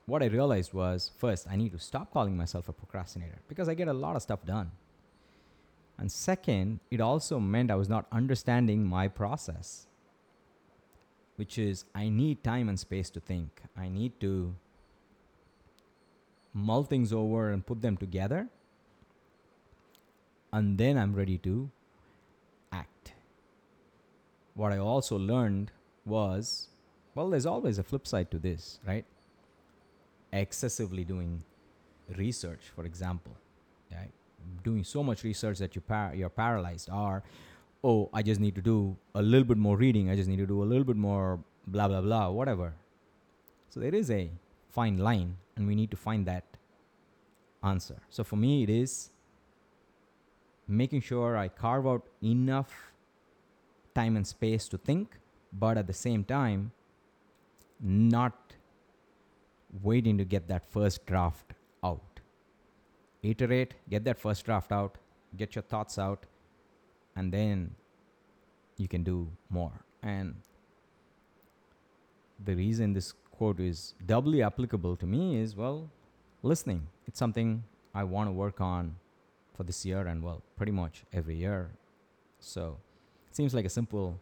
what 0.05 0.21
I 0.21 0.27
realized 0.27 0.73
was 0.73 1.11
first, 1.17 1.47
I 1.49 1.55
need 1.55 1.71
to 1.71 1.79
stop 1.79 2.11
calling 2.11 2.37
myself 2.37 2.69
a 2.69 2.73
procrastinator 2.73 3.39
because 3.47 3.67
I 3.69 3.73
get 3.73 3.87
a 3.87 3.93
lot 3.93 4.15
of 4.15 4.21
stuff 4.21 4.45
done. 4.45 4.71
And 5.97 6.11
second, 6.11 6.81
it 6.91 6.99
also 6.99 7.39
meant 7.39 7.71
I 7.71 7.75
was 7.75 7.89
not 7.89 8.05
understanding 8.11 8.85
my 8.85 9.07
process, 9.07 9.87
which 11.37 11.57
is 11.57 11.85
I 11.95 12.09
need 12.09 12.43
time 12.43 12.69
and 12.69 12.79
space 12.79 13.09
to 13.11 13.19
think. 13.19 13.61
I 13.77 13.87
need 13.87 14.19
to 14.19 14.55
mull 16.53 16.83
things 16.83 17.11
over 17.11 17.51
and 17.51 17.65
put 17.65 17.81
them 17.81 17.97
together 17.97 18.49
and 20.55 20.77
then 20.77 20.97
I'm 20.97 21.13
ready 21.13 21.37
to 21.39 21.69
act. 22.71 23.11
What 24.53 24.71
I 24.71 24.77
also 24.77 25.17
learned 25.17 25.71
was 26.05 26.69
well, 27.15 27.29
there's 27.29 27.45
always 27.45 27.79
a 27.79 27.83
flip 27.83 28.05
side 28.05 28.29
to 28.31 28.37
this, 28.37 28.79
right? 28.85 29.05
Excessively 30.33 31.05
doing 31.05 31.43
research, 32.17 32.59
for 32.75 32.83
example, 32.83 33.31
right? 33.91 34.11
doing 34.63 34.83
so 34.83 35.03
much 35.03 35.23
research 35.23 35.59
that 35.59 35.75
you 35.75 35.81
par- 35.81 36.13
you're 36.13 36.29
paralyzed, 36.29 36.89
or 36.91 37.23
oh, 37.83 38.09
I 38.13 38.21
just 38.21 38.39
need 38.39 38.55
to 38.55 38.61
do 38.61 38.95
a 39.13 39.21
little 39.21 39.47
bit 39.47 39.57
more 39.57 39.77
reading, 39.77 40.09
I 40.09 40.15
just 40.15 40.29
need 40.29 40.37
to 40.37 40.47
do 40.47 40.61
a 40.61 40.65
little 40.65 40.83
bit 40.83 40.97
more 40.97 41.39
blah 41.67 41.87
blah 41.87 42.01
blah, 42.01 42.29
whatever. 42.29 42.73
So 43.69 43.79
there 43.79 43.95
is 43.95 44.11
a 44.11 44.29
fine 44.71 44.97
line, 44.97 45.37
and 45.55 45.67
we 45.67 45.75
need 45.75 45.91
to 45.91 45.97
find 45.97 46.25
that 46.25 46.43
answer. 47.63 47.97
So 48.09 48.23
for 48.23 48.35
me, 48.35 48.63
it 48.63 48.69
is 48.69 49.09
making 50.67 51.01
sure 51.01 51.37
I 51.37 51.47
carve 51.47 51.87
out 51.87 52.03
enough 52.23 52.91
time 53.93 54.15
and 54.15 54.25
space 54.27 54.67
to 54.69 54.77
think, 54.77 55.17
but 55.59 55.77
at 55.77 55.87
the 55.87 55.93
same 55.93 56.23
time, 56.23 56.71
not 57.79 58.53
waiting 59.81 60.17
to 60.17 60.25
get 60.25 60.47
that 60.47 60.69
first 60.71 61.05
draft 61.05 61.53
out. 61.83 62.19
Iterate, 63.23 63.73
get 63.89 64.03
that 64.05 64.19
first 64.19 64.45
draft 64.45 64.71
out, 64.71 64.97
get 65.35 65.55
your 65.55 65.63
thoughts 65.63 65.97
out, 65.97 66.25
and 67.15 67.31
then 67.31 67.75
you 68.77 68.87
can 68.87 69.03
do 69.03 69.29
more. 69.49 69.71
And 70.03 70.35
the 72.43 72.55
reason 72.55 72.93
this 72.93 73.13
quote 73.31 73.59
is 73.59 73.95
doubly 74.05 74.41
applicable 74.41 74.95
to 74.97 75.05
me 75.05 75.37
is 75.37 75.55
well, 75.55 75.89
listening. 76.43 76.87
It's 77.07 77.19
something 77.19 77.63
I 77.93 78.03
want 78.03 78.27
to 78.27 78.33
work 78.33 78.61
on 78.61 78.95
for 79.55 79.63
this 79.63 79.85
year 79.85 80.05
and 80.07 80.21
well, 80.21 80.41
pretty 80.57 80.71
much 80.71 81.03
every 81.13 81.35
year. 81.35 81.71
So 82.39 82.77
it 83.27 83.35
seems 83.35 83.53
like 83.53 83.65
a 83.65 83.69
simple, 83.69 84.19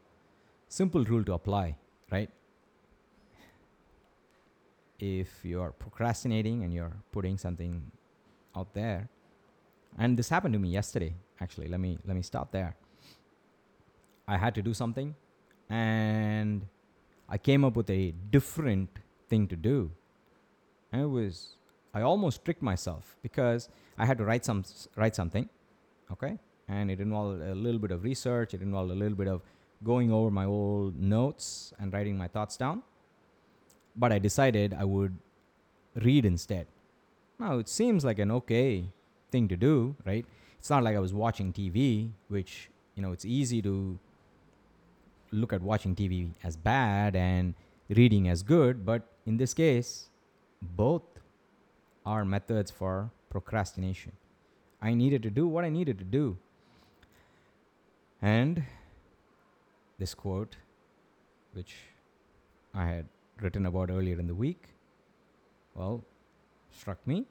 simple 0.74 1.04
rule 1.04 1.24
to 1.24 1.34
apply, 1.34 1.78
right? 2.12 2.30
If 5.00 5.30
you're 5.44 5.72
procrastinating 5.72 6.64
and 6.64 6.74
you're 6.74 6.96
putting 7.12 7.38
something 7.38 7.92
out 8.56 8.74
there, 8.74 9.10
and 9.98 10.18
this 10.18 10.30
happened 10.30 10.54
to 10.54 10.60
me 10.60 10.70
yesterday, 10.70 11.14
actually. 11.40 11.68
Let 11.68 11.80
me 11.80 12.00
let 12.06 12.16
me 12.16 12.24
stop 12.24 12.52
there. 12.52 12.76
I 14.28 14.38
had 14.38 14.56
to 14.56 14.64
do 14.70 14.74
something, 14.74 15.16
and 15.70 16.66
I 17.30 17.38
came 17.38 17.64
up 17.64 17.76
with 17.76 17.90
a 17.90 18.14
different 18.38 18.90
thing 19.30 19.48
to 19.48 19.56
do. 19.56 19.92
And 20.92 21.02
it 21.02 21.12
was 21.20 21.58
I 21.94 22.02
almost 22.02 22.44
tricked 22.46 22.64
myself 22.64 23.16
because 23.22 23.70
I 23.98 24.06
had 24.06 24.18
to 24.18 24.26
write 24.26 24.46
some 24.46 24.64
write 24.96 25.16
something, 25.16 25.50
okay, 26.14 26.40
and 26.68 26.90
it 26.90 27.00
involved 27.00 27.42
a 27.42 27.54
little 27.54 27.80
bit 27.80 27.92
of 27.92 28.04
research. 28.04 28.56
It 28.56 28.62
involved 28.62 28.92
a 28.92 29.00
little 29.04 29.20
bit 29.24 29.28
of 29.28 29.42
going 29.84 30.12
over 30.12 30.30
my 30.32 30.46
old 30.46 31.00
notes 31.00 31.74
and 31.80 31.92
writing 31.94 32.18
my 32.18 32.28
thoughts 32.28 32.58
down. 32.58 32.84
But 33.96 34.12
I 34.12 34.20
decided 34.20 34.74
I 34.74 34.86
would 34.86 35.16
read 35.96 36.26
instead. 36.26 36.68
Now 37.40 37.58
it 37.60 37.68
seems 37.68 38.04
like 38.06 38.20
an 38.20 38.32
okay 38.32 38.86
thing 39.32 39.48
to 39.50 39.58
do, 39.58 39.96
right? 40.06 40.26
It's 40.60 40.70
not 40.70 40.84
like 40.84 40.96
I 40.96 41.00
was 41.00 41.14
watching 41.14 41.52
TV, 41.52 42.10
which 42.30 42.70
you 42.96 43.02
know 43.02 43.12
it's 43.12 43.26
easy 43.26 43.62
to 43.62 44.00
look 45.32 45.52
at 45.52 45.62
watching 45.62 45.96
TV 45.96 46.30
as 46.44 46.56
bad 46.56 47.16
and 47.16 47.54
reading 47.90 48.30
as 48.30 48.44
good, 48.44 48.86
but 48.86 49.04
in 49.26 49.38
this 49.38 49.54
case, 49.54 50.10
both 50.62 51.04
are 52.06 52.24
methods 52.24 52.72
for 52.72 53.10
procrastination. 53.30 54.12
I 54.82 54.94
needed 54.94 55.24
to 55.24 55.30
do 55.30 55.48
what 55.48 55.64
I 55.64 55.70
needed 55.70 55.98
to 56.00 56.04
do. 56.04 56.38
And 58.22 58.64
this 60.04 60.14
quote, 60.14 60.58
which 61.54 61.76
I 62.76 62.86
had 62.88 63.06
written 63.42 63.66
about 63.66 63.90
earlier 63.90 64.20
in 64.20 64.28
the 64.28 64.36
week, 64.36 64.64
well, 65.76 66.04
struck 66.78 67.00
me. 67.08 67.26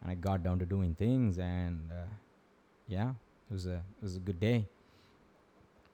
And 0.00 0.10
I 0.10 0.16
got 0.16 0.42
down 0.42 0.58
to 0.58 0.66
doing 0.66 0.96
things, 0.96 1.38
and 1.38 1.92
uh, 1.92 2.10
yeah, 2.88 3.10
it 3.48 3.54
was 3.54 3.66
a 3.66 3.76
it 3.76 4.02
was 4.02 4.16
a 4.16 4.18
good 4.18 4.40
day. 4.40 4.66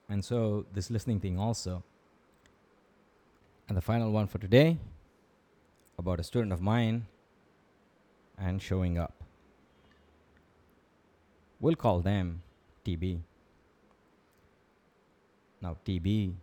And 0.08 0.24
so 0.24 0.64
this 0.72 0.90
listening 0.90 1.20
thing 1.20 1.38
also. 1.38 1.84
And 3.68 3.76
the 3.76 3.86
final 3.92 4.10
one 4.10 4.28
for 4.28 4.38
today 4.38 4.78
about 5.98 6.20
a 6.20 6.24
student 6.24 6.54
of 6.54 6.62
mine 6.62 7.06
and 8.38 8.62
showing 8.62 8.96
up. 8.96 9.12
We'll 11.60 11.82
call 11.86 12.00
them 12.00 12.40
TB. 12.86 13.27
Now, 15.60 15.76
TB 15.84 16.34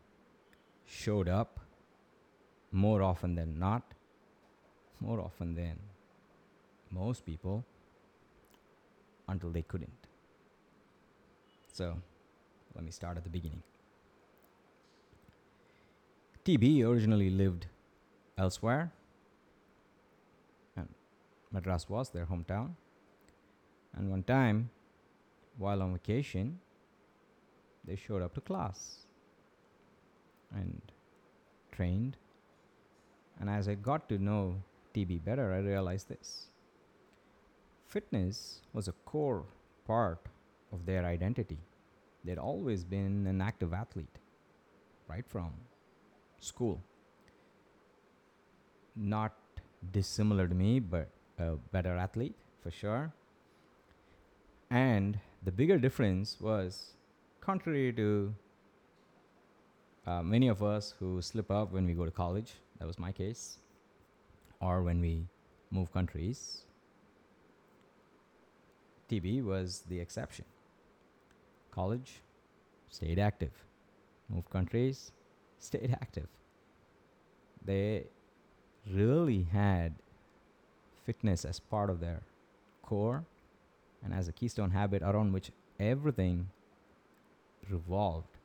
showed 0.86 1.30
up 1.30 1.60
more 2.72 3.02
often 3.02 3.36
than 3.36 3.58
not, 3.58 3.94
more 5.00 5.22
often 5.22 5.56
than 5.56 5.80
most 6.92 7.26
people, 7.26 7.64
until 9.28 9.52
they 9.52 9.62
couldn't. 9.62 10.08
So, 11.72 12.02
let 12.76 12.84
me 12.84 12.92
start 12.92 13.18
at 13.18 13.24
the 13.24 13.30
beginning. 13.30 13.64
TB 16.44 16.86
originally 16.86 17.30
lived 17.30 17.68
elsewhere, 18.38 18.92
and 20.76 20.90
Madras 21.52 21.90
was 21.90 22.10
their 22.10 22.26
hometown. 22.26 22.76
And 23.96 24.12
one 24.12 24.24
time, 24.24 24.70
while 25.58 25.82
on 25.82 25.94
vacation, 25.94 26.60
they 27.86 27.96
showed 27.96 28.22
up 28.22 28.34
to 28.36 28.42
class 28.42 29.05
and 30.56 30.82
trained. 31.72 32.18
And 33.40 33.50
as 33.50 33.68
I 33.68 33.76
got 33.76 34.10
to 34.10 34.18
know 34.18 34.56
TB 34.96 35.24
better, 35.24 35.54
I 35.54 35.60
realized 35.60 36.10
this 36.10 36.48
fitness 37.88 38.62
was 38.74 38.88
a 38.88 38.94
core 39.06 39.44
part 39.86 40.20
of 40.72 40.86
their 40.86 41.06
identity 41.06 41.60
they'd 42.26 42.40
always 42.40 42.84
been 42.84 43.28
an 43.28 43.40
active 43.40 43.74
athlete, 43.74 44.18
right 45.08 45.26
from 45.28 45.52
school. 46.40 46.82
Not 48.96 49.34
dissimilar 49.92 50.48
to 50.48 50.56
me, 50.56 50.80
but 50.80 51.10
a 51.38 51.56
better 51.72 51.96
athlete 51.96 52.36
for 52.64 52.72
sure. 52.72 53.14
And 54.72 55.20
the 55.44 55.52
bigger 55.52 55.78
difference 55.78 56.38
was 56.42 56.94
contrary 57.42 57.94
to 57.94 58.34
uh, 60.08 60.22
many 60.22 60.48
of 60.48 60.62
us 60.62 60.94
who 61.00 61.22
slip 61.22 61.50
up 61.50 61.72
when 61.72 61.86
we 61.86 61.94
go 61.94 62.06
to 62.06 62.12
college, 62.12 62.54
that 62.80 62.88
was 62.88 63.00
my 63.00 63.12
case, 63.12 63.58
or 64.62 64.84
when 64.84 65.02
we 65.02 65.26
move 65.72 65.92
countries, 65.92 66.66
TB 69.10 69.44
was 69.44 69.84
the 69.90 70.00
exception 70.00 70.46
college, 71.72 72.22
stayed 72.90 73.20
active. 73.20 73.52
Move 74.30 74.50
countries, 74.50 75.12
stayed 75.60 75.92
active. 76.02 76.28
They 77.64 78.06
really 78.90 79.44
had 79.52 79.96
fitness 81.06 81.44
as 81.44 81.60
part 81.60 81.90
of 81.90 82.00
their 82.00 82.22
core 82.82 83.26
and 84.04 84.14
as 84.14 84.28
a 84.28 84.32
keystone 84.32 84.72
habit 84.72 85.02
around 85.02 85.34
which 85.34 85.52
everything 85.80 86.50
revolved. 87.70 88.38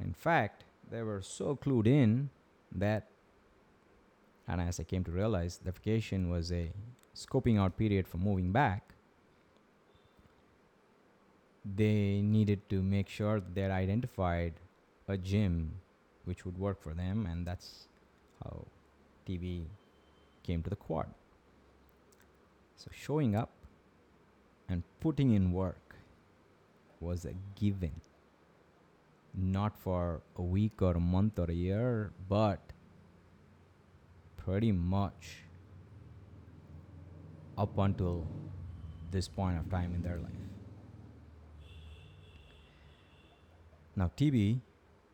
In 0.00 0.14
fact, 0.14 0.64
they 0.92 1.02
were 1.02 1.22
so 1.22 1.56
clued 1.56 1.86
in 1.86 2.30
that, 2.70 3.08
and 4.46 4.60
as 4.60 4.78
I 4.78 4.84
came 4.84 5.02
to 5.04 5.10
realize, 5.10 5.58
the 5.64 5.72
vacation 5.72 6.30
was 6.30 6.52
a 6.52 6.70
scoping 7.16 7.58
out 7.58 7.76
period 7.76 8.06
for 8.06 8.18
moving 8.18 8.52
back 8.52 8.92
they 11.64 12.20
needed 12.22 12.68
to 12.68 12.82
make 12.82 13.08
sure 13.08 13.40
they 13.40 13.64
identified 13.64 14.54
a 15.08 15.16
gym 15.16 15.72
which 16.24 16.44
would 16.44 16.58
work 16.58 16.82
for 16.82 16.94
them, 16.94 17.26
and 17.26 17.46
that's 17.46 17.86
how 18.42 18.64
TB 19.28 19.64
came 20.42 20.62
to 20.62 20.70
the 20.70 20.76
quad. 20.76 21.06
So 22.76 22.90
showing 22.92 23.36
up 23.36 23.50
and 24.68 24.82
putting 25.00 25.32
in 25.32 25.52
work 25.52 25.96
was 27.00 27.24
a 27.24 27.34
given. 27.54 28.00
Not 29.34 29.78
for 29.78 30.22
a 30.36 30.42
week 30.42 30.82
or 30.82 30.92
a 30.92 31.00
month 31.00 31.38
or 31.38 31.50
a 31.50 31.54
year, 31.54 32.12
but 32.28 32.60
pretty 34.36 34.72
much 34.72 35.44
up 37.56 37.78
until 37.78 38.26
this 39.10 39.28
point 39.28 39.58
of 39.58 39.70
time 39.70 39.94
in 39.94 40.02
their 40.02 40.18
life. 40.18 40.32
Now, 43.94 44.10
TB 44.16 44.60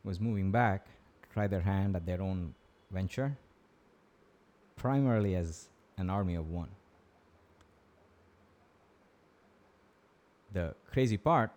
was 0.05 0.21
moving 0.21 0.51
back 0.51 0.87
to 1.23 1.29
try 1.33 1.47
their 1.47 1.61
hand 1.61 1.97
at 1.97 2.07
their 2.07 2.23
own 2.23 2.55
venture, 2.91 3.37
primarily 4.77 5.35
as 5.35 5.69
an 5.97 6.09
army 6.11 6.37
of 6.37 6.49
one. 6.49 6.69
The 10.53 10.75
crazy 10.91 11.17
part, 11.19 11.51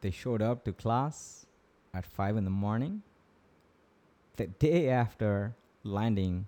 they 0.00 0.10
showed 0.10 0.42
up 0.42 0.64
to 0.64 0.72
class 0.72 1.46
at 1.94 2.06
5 2.06 2.36
in 2.36 2.44
the 2.44 2.50
morning, 2.50 3.02
the 4.36 4.46
day 4.46 4.88
after 4.88 5.54
landing 5.82 6.46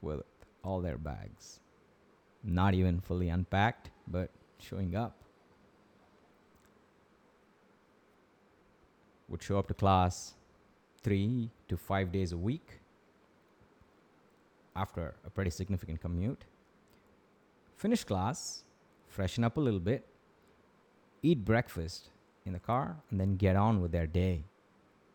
with 0.00 0.22
all 0.64 0.80
their 0.80 0.98
bags. 0.98 1.60
Not 2.42 2.74
even 2.74 3.00
fully 3.00 3.28
unpacked, 3.28 3.90
but 4.08 4.30
showing 4.58 4.96
up. 4.96 5.22
would 9.32 9.42
show 9.42 9.58
up 9.58 9.66
to 9.66 9.74
class 9.74 10.34
three 11.02 11.50
to 11.66 11.76
five 11.76 12.12
days 12.12 12.32
a 12.32 12.36
week 12.36 12.80
after 14.76 15.14
a 15.26 15.30
pretty 15.30 15.50
significant 15.50 16.00
commute. 16.02 16.44
Finish 17.78 18.04
class, 18.04 18.64
freshen 19.08 19.42
up 19.42 19.56
a 19.56 19.60
little 19.60 19.80
bit, 19.80 20.06
eat 21.22 21.44
breakfast 21.44 22.10
in 22.44 22.52
the 22.52 22.58
car, 22.58 22.96
and 23.10 23.20
then 23.20 23.36
get 23.36 23.56
on 23.56 23.80
with 23.80 23.92
their 23.92 24.06
day, 24.06 24.44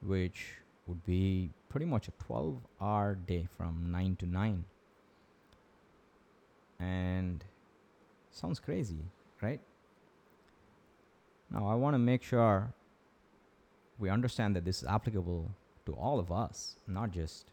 which 0.01 0.53
would 0.87 1.05
be 1.05 1.49
pretty 1.69 1.85
much 1.85 2.07
a 2.07 2.11
12 2.23 2.55
hour 2.81 3.15
day 3.15 3.47
from 3.57 3.91
9 3.91 4.15
to 4.17 4.25
9. 4.25 4.63
And 6.79 7.43
sounds 8.31 8.59
crazy, 8.59 9.03
right? 9.41 9.59
Now, 11.51 11.67
I 11.67 11.75
want 11.75 11.93
to 11.95 11.99
make 11.99 12.23
sure 12.23 12.73
we 13.99 14.09
understand 14.09 14.55
that 14.55 14.65
this 14.65 14.83
is 14.83 14.87
applicable 14.87 15.51
to 15.85 15.93
all 15.93 16.19
of 16.19 16.31
us, 16.31 16.77
not 16.87 17.11
just 17.11 17.51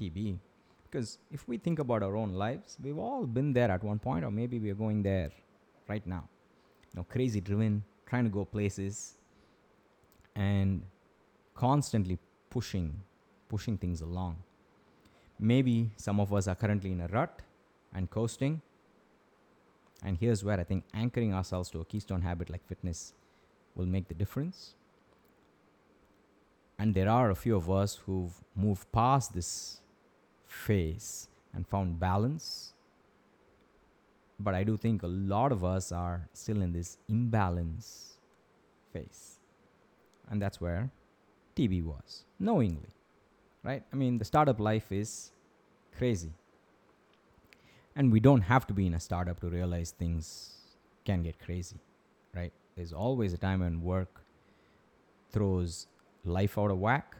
TB. 0.00 0.38
Because 0.84 1.18
if 1.30 1.46
we 1.48 1.58
think 1.58 1.78
about 1.78 2.02
our 2.02 2.16
own 2.16 2.32
lives, 2.32 2.76
we've 2.82 2.98
all 2.98 3.26
been 3.26 3.52
there 3.52 3.70
at 3.70 3.82
one 3.82 3.98
point, 3.98 4.24
or 4.24 4.30
maybe 4.30 4.58
we're 4.58 4.74
going 4.74 5.02
there 5.02 5.30
right 5.88 6.06
now. 6.06 6.28
Know, 6.94 7.04
crazy 7.04 7.40
driven, 7.40 7.82
trying 8.06 8.24
to 8.24 8.30
go 8.30 8.44
places, 8.44 9.14
and 10.36 10.82
constantly 11.54 12.18
pushing, 12.50 13.00
pushing 13.48 13.76
things 13.76 14.00
along. 14.00 14.36
Maybe 15.38 15.90
some 15.96 16.20
of 16.20 16.32
us 16.32 16.46
are 16.46 16.54
currently 16.54 16.92
in 16.92 17.00
a 17.00 17.08
rut 17.08 17.42
and 17.92 18.08
coasting. 18.08 18.62
And 20.04 20.18
here's 20.18 20.44
where 20.44 20.60
I 20.60 20.64
think 20.64 20.84
anchoring 20.92 21.34
ourselves 21.34 21.70
to 21.70 21.80
a 21.80 21.84
keystone 21.84 22.22
habit 22.22 22.50
like 22.50 22.64
fitness 22.66 23.14
will 23.74 23.86
make 23.86 24.08
the 24.08 24.14
difference. 24.14 24.74
And 26.78 26.94
there 26.94 27.08
are 27.08 27.30
a 27.30 27.34
few 27.34 27.56
of 27.56 27.70
us 27.70 27.96
who've 28.04 28.32
moved 28.54 28.90
past 28.92 29.32
this 29.32 29.80
phase 30.46 31.28
and 31.52 31.66
found 31.66 31.98
balance. 31.98 32.73
But 34.44 34.54
I 34.54 34.62
do 34.62 34.76
think 34.76 35.02
a 35.02 35.06
lot 35.06 35.52
of 35.52 35.64
us 35.64 35.90
are 35.90 36.28
still 36.34 36.60
in 36.60 36.70
this 36.72 36.98
imbalance 37.08 38.18
phase. 38.92 39.38
And 40.30 40.40
that's 40.40 40.60
where 40.60 40.90
TB 41.56 41.84
was, 41.84 42.24
knowingly, 42.38 42.92
right? 43.62 43.82
I 43.90 43.96
mean, 43.96 44.18
the 44.18 44.24
startup 44.24 44.60
life 44.60 44.92
is 44.92 45.32
crazy. 45.96 46.32
And 47.96 48.12
we 48.12 48.20
don't 48.20 48.42
have 48.42 48.66
to 48.66 48.74
be 48.74 48.86
in 48.86 48.94
a 48.94 49.00
startup 49.00 49.40
to 49.40 49.48
realize 49.48 49.92
things 49.92 50.52
can 51.06 51.22
get 51.22 51.38
crazy, 51.38 51.80
right? 52.34 52.52
There's 52.76 52.92
always 52.92 53.32
a 53.32 53.38
time 53.38 53.60
when 53.60 53.80
work 53.82 54.24
throws 55.30 55.86
life 56.24 56.58
out 56.58 56.70
of 56.70 56.78
whack. 56.78 57.16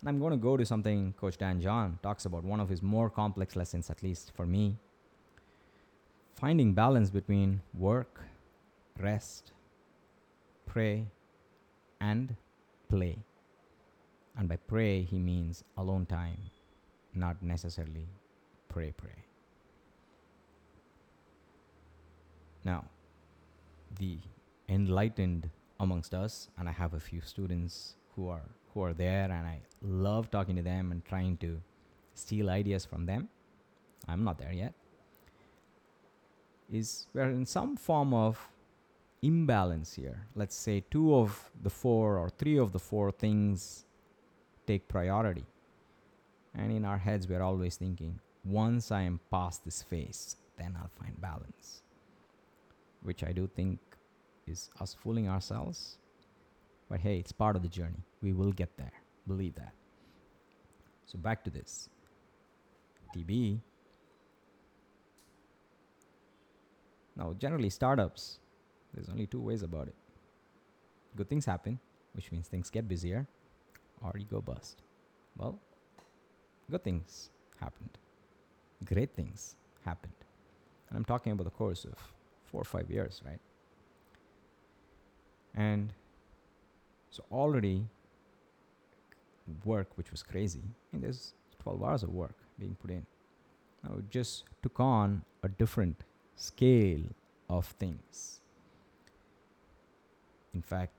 And 0.00 0.08
I'm 0.08 0.20
going 0.20 0.30
to 0.30 0.38
go 0.38 0.56
to 0.56 0.64
something 0.64 1.12
Coach 1.20 1.36
Dan 1.36 1.60
John 1.60 1.98
talks 2.02 2.24
about, 2.24 2.44
one 2.44 2.60
of 2.60 2.68
his 2.68 2.82
more 2.82 3.10
complex 3.10 3.56
lessons, 3.56 3.90
at 3.90 4.02
least 4.02 4.32
for 4.34 4.46
me. 4.46 4.78
Finding 6.38 6.72
balance 6.72 7.10
between 7.10 7.62
work, 7.74 8.20
rest, 8.96 9.50
pray, 10.66 11.08
and 12.00 12.36
play. 12.88 13.18
And 14.36 14.48
by 14.48 14.54
pray, 14.54 15.02
he 15.02 15.18
means 15.18 15.64
alone 15.76 16.06
time, 16.06 16.38
not 17.12 17.42
necessarily 17.42 18.06
pray, 18.68 18.94
pray. 18.96 19.24
Now, 22.62 22.84
the 23.98 24.18
enlightened 24.68 25.50
amongst 25.80 26.14
us, 26.14 26.50
and 26.56 26.68
I 26.68 26.72
have 26.72 26.94
a 26.94 27.00
few 27.00 27.20
students 27.20 27.96
who 28.14 28.28
are 28.28 28.48
who 28.74 28.84
are 28.84 28.94
there, 28.94 29.24
and 29.24 29.44
I 29.44 29.60
love 29.82 30.30
talking 30.30 30.54
to 30.54 30.62
them 30.62 30.92
and 30.92 31.04
trying 31.04 31.36
to 31.38 31.60
steal 32.14 32.48
ideas 32.48 32.84
from 32.84 33.06
them. 33.06 33.28
I'm 34.06 34.22
not 34.22 34.38
there 34.38 34.52
yet. 34.52 34.72
Is 36.70 37.06
we're 37.14 37.30
in 37.30 37.46
some 37.46 37.76
form 37.76 38.12
of 38.12 38.48
imbalance 39.22 39.94
here. 39.94 40.26
Let's 40.34 40.54
say 40.54 40.84
two 40.90 41.14
of 41.14 41.50
the 41.62 41.70
four 41.70 42.18
or 42.18 42.28
three 42.30 42.58
of 42.58 42.72
the 42.72 42.78
four 42.78 43.10
things 43.10 43.84
take 44.66 44.86
priority. 44.88 45.46
And 46.54 46.72
in 46.72 46.84
our 46.84 46.98
heads, 46.98 47.28
we're 47.28 47.42
always 47.42 47.76
thinking, 47.76 48.20
once 48.44 48.90
I 48.90 49.02
am 49.02 49.20
past 49.30 49.64
this 49.64 49.82
phase, 49.82 50.36
then 50.56 50.76
I'll 50.78 50.90
find 51.00 51.18
balance. 51.20 51.82
Which 53.02 53.22
I 53.24 53.32
do 53.32 53.48
think 53.54 53.78
is 54.46 54.70
us 54.80 54.94
fooling 54.94 55.28
ourselves. 55.28 55.98
But 56.90 57.00
hey, 57.00 57.18
it's 57.18 57.32
part 57.32 57.56
of 57.56 57.62
the 57.62 57.68
journey. 57.68 58.02
We 58.22 58.32
will 58.32 58.52
get 58.52 58.76
there. 58.76 58.92
Believe 59.26 59.54
that. 59.56 59.72
So 61.06 61.18
back 61.18 61.44
to 61.44 61.50
this. 61.50 61.88
TB. 63.14 63.60
Now, 67.18 67.34
generally, 67.36 67.68
startups, 67.68 68.38
there's 68.94 69.08
only 69.08 69.26
two 69.26 69.40
ways 69.40 69.62
about 69.62 69.88
it. 69.88 69.94
Good 71.16 71.28
things 71.28 71.44
happen, 71.44 71.80
which 72.12 72.30
means 72.30 72.46
things 72.46 72.70
get 72.70 72.88
busier, 72.88 73.26
or 74.00 74.12
you 74.16 74.24
go 74.24 74.40
bust. 74.40 74.82
Well, 75.36 75.58
good 76.70 76.84
things 76.84 77.30
happened. 77.60 77.98
Great 78.84 79.14
things 79.14 79.56
happened. 79.84 80.12
And 80.88 80.96
I'm 80.96 81.04
talking 81.04 81.32
about 81.32 81.44
the 81.44 81.50
course 81.50 81.84
of 81.84 81.94
four 82.44 82.60
or 82.60 82.64
five 82.64 82.88
years, 82.88 83.20
right? 83.26 83.40
And 85.54 85.92
so 87.10 87.24
already 87.32 87.84
work, 89.64 89.88
which 89.96 90.12
was 90.12 90.22
crazy, 90.22 90.62
and 90.92 91.02
there's 91.02 91.34
12 91.62 91.82
hours 91.82 92.02
of 92.04 92.10
work 92.10 92.36
being 92.58 92.76
put 92.80 92.90
in. 92.90 93.04
Now 93.82 93.96
it 93.98 94.08
just 94.10 94.44
took 94.62 94.78
on 94.78 95.22
a 95.42 95.48
different 95.48 96.04
scale 96.38 97.02
of 97.50 97.66
things. 97.66 98.40
In 100.54 100.62
fact, 100.62 100.92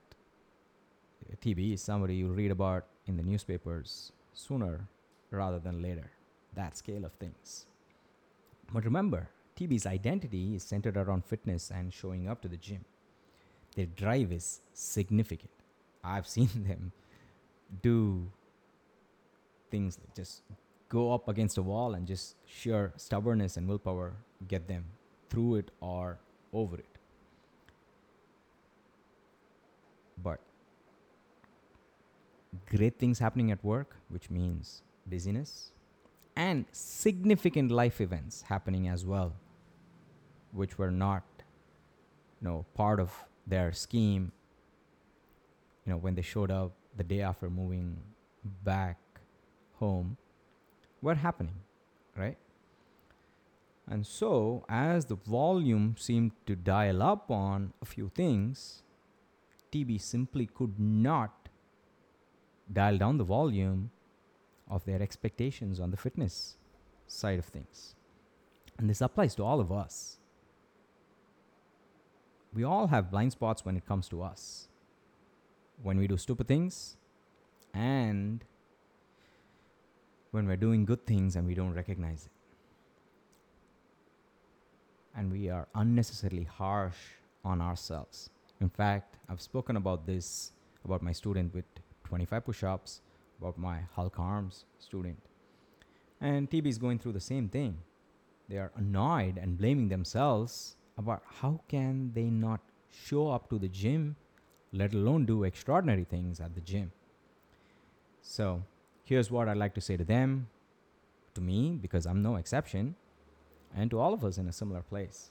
TB 1.42 1.74
is 1.74 1.82
somebody 1.82 2.14
you 2.14 2.28
read 2.28 2.50
about 2.50 2.84
in 3.06 3.16
the 3.16 3.22
newspapers 3.22 4.12
sooner 4.34 4.86
rather 5.30 5.58
than 5.58 5.82
later. 5.82 6.10
That 6.54 6.76
scale 6.76 7.04
of 7.04 7.12
things. 7.12 7.66
But 8.72 8.84
remember, 8.84 9.28
TB's 9.58 9.86
identity 9.86 10.54
is 10.56 10.62
centered 10.62 10.96
around 10.96 11.24
fitness 11.24 11.70
and 11.74 11.92
showing 11.92 12.28
up 12.28 12.42
to 12.42 12.48
the 12.48 12.56
gym. 12.56 12.84
Their 13.76 13.86
drive 13.86 14.32
is 14.32 14.60
significant. 14.74 15.50
I've 16.04 16.26
seen 16.36 16.50
them 16.54 16.92
do 17.82 18.26
things 19.70 19.98
like 20.00 20.14
just 20.14 20.42
go 20.88 21.14
up 21.14 21.28
against 21.28 21.56
a 21.56 21.62
wall 21.62 21.94
and 21.94 22.06
just 22.06 22.34
sheer 22.44 22.92
stubbornness 22.96 23.56
and 23.56 23.68
willpower 23.68 24.12
get 24.48 24.66
them 24.66 24.84
through 25.30 25.54
it 25.56 25.70
or 25.80 26.18
over 26.52 26.76
it. 26.76 26.84
But 30.22 30.40
great 32.68 32.98
things 32.98 33.18
happening 33.18 33.50
at 33.50 33.64
work, 33.64 33.96
which 34.08 34.28
means 34.28 34.82
busyness, 35.06 35.72
and 36.36 36.66
significant 36.72 37.70
life 37.70 38.00
events 38.00 38.42
happening 38.42 38.88
as 38.88 39.06
well, 39.06 39.32
which 40.52 40.76
were 40.78 40.90
not, 40.90 41.22
you 42.40 42.48
know, 42.48 42.66
part 42.74 43.00
of 43.00 43.12
their 43.46 43.72
scheme. 43.72 44.32
You 45.86 45.92
know, 45.92 45.98
when 45.98 46.14
they 46.14 46.22
showed 46.22 46.50
up 46.50 46.72
the 46.96 47.04
day 47.04 47.20
after 47.22 47.48
moving 47.48 47.96
back 48.64 48.98
home, 49.74 50.16
were 51.02 51.14
happening, 51.14 51.54
right? 52.16 52.36
And 53.90 54.06
so, 54.06 54.64
as 54.68 55.06
the 55.06 55.16
volume 55.16 55.96
seemed 55.98 56.30
to 56.46 56.54
dial 56.54 57.02
up 57.02 57.28
on 57.28 57.72
a 57.82 57.84
few 57.84 58.08
things, 58.14 58.84
TB 59.72 60.00
simply 60.00 60.46
could 60.46 60.78
not 60.78 61.48
dial 62.72 62.98
down 62.98 63.18
the 63.18 63.24
volume 63.24 63.90
of 64.68 64.84
their 64.84 65.02
expectations 65.02 65.80
on 65.80 65.90
the 65.90 65.96
fitness 65.96 66.56
side 67.08 67.40
of 67.40 67.46
things. 67.46 67.96
And 68.78 68.88
this 68.88 69.00
applies 69.00 69.34
to 69.34 69.42
all 69.42 69.58
of 69.58 69.72
us. 69.72 70.18
We 72.54 72.62
all 72.62 72.86
have 72.86 73.10
blind 73.10 73.32
spots 73.32 73.64
when 73.64 73.76
it 73.76 73.86
comes 73.86 74.08
to 74.10 74.22
us. 74.22 74.68
When 75.82 75.98
we 75.98 76.06
do 76.06 76.16
stupid 76.16 76.46
things 76.46 76.96
and 77.74 78.44
when 80.30 80.46
we're 80.46 80.56
doing 80.56 80.84
good 80.84 81.06
things 81.06 81.34
and 81.34 81.44
we 81.46 81.54
don't 81.54 81.74
recognize 81.74 82.26
it. 82.26 82.39
And 85.16 85.30
we 85.30 85.50
are 85.50 85.66
unnecessarily 85.74 86.44
harsh 86.44 86.96
on 87.44 87.60
ourselves. 87.60 88.30
In 88.60 88.68
fact, 88.68 89.16
I've 89.28 89.40
spoken 89.40 89.76
about 89.76 90.06
this 90.06 90.52
about 90.84 91.02
my 91.02 91.12
student 91.12 91.54
with 91.54 91.64
25 92.04 92.44
push 92.44 92.64
ups, 92.64 93.00
about 93.40 93.58
my 93.58 93.80
Hulk 93.94 94.18
arms 94.18 94.64
student. 94.78 95.18
And 96.20 96.50
TB 96.50 96.66
is 96.66 96.78
going 96.78 96.98
through 96.98 97.12
the 97.12 97.20
same 97.20 97.48
thing. 97.48 97.78
They 98.48 98.58
are 98.58 98.72
annoyed 98.76 99.38
and 99.38 99.56
blaming 99.56 99.88
themselves 99.88 100.76
about 100.98 101.22
how 101.40 101.60
can 101.68 102.12
they 102.14 102.24
not 102.24 102.60
show 102.90 103.30
up 103.30 103.48
to 103.50 103.58
the 103.58 103.68
gym, 103.68 104.16
let 104.72 104.92
alone 104.92 105.24
do 105.24 105.44
extraordinary 105.44 106.04
things 106.04 106.40
at 106.40 106.54
the 106.54 106.60
gym. 106.60 106.92
So, 108.22 108.62
here's 109.04 109.30
what 109.30 109.48
I'd 109.48 109.56
like 109.56 109.74
to 109.74 109.80
say 109.80 109.96
to 109.96 110.04
them, 110.04 110.48
to 111.34 111.40
me, 111.40 111.78
because 111.80 112.06
I'm 112.06 112.22
no 112.22 112.36
exception, 112.36 112.96
and 113.76 113.90
to 113.90 113.98
all 113.98 114.12
of 114.12 114.24
us 114.24 114.38
in 114.38 114.48
a 114.48 114.52
similar 114.52 114.82
place. 114.82 115.30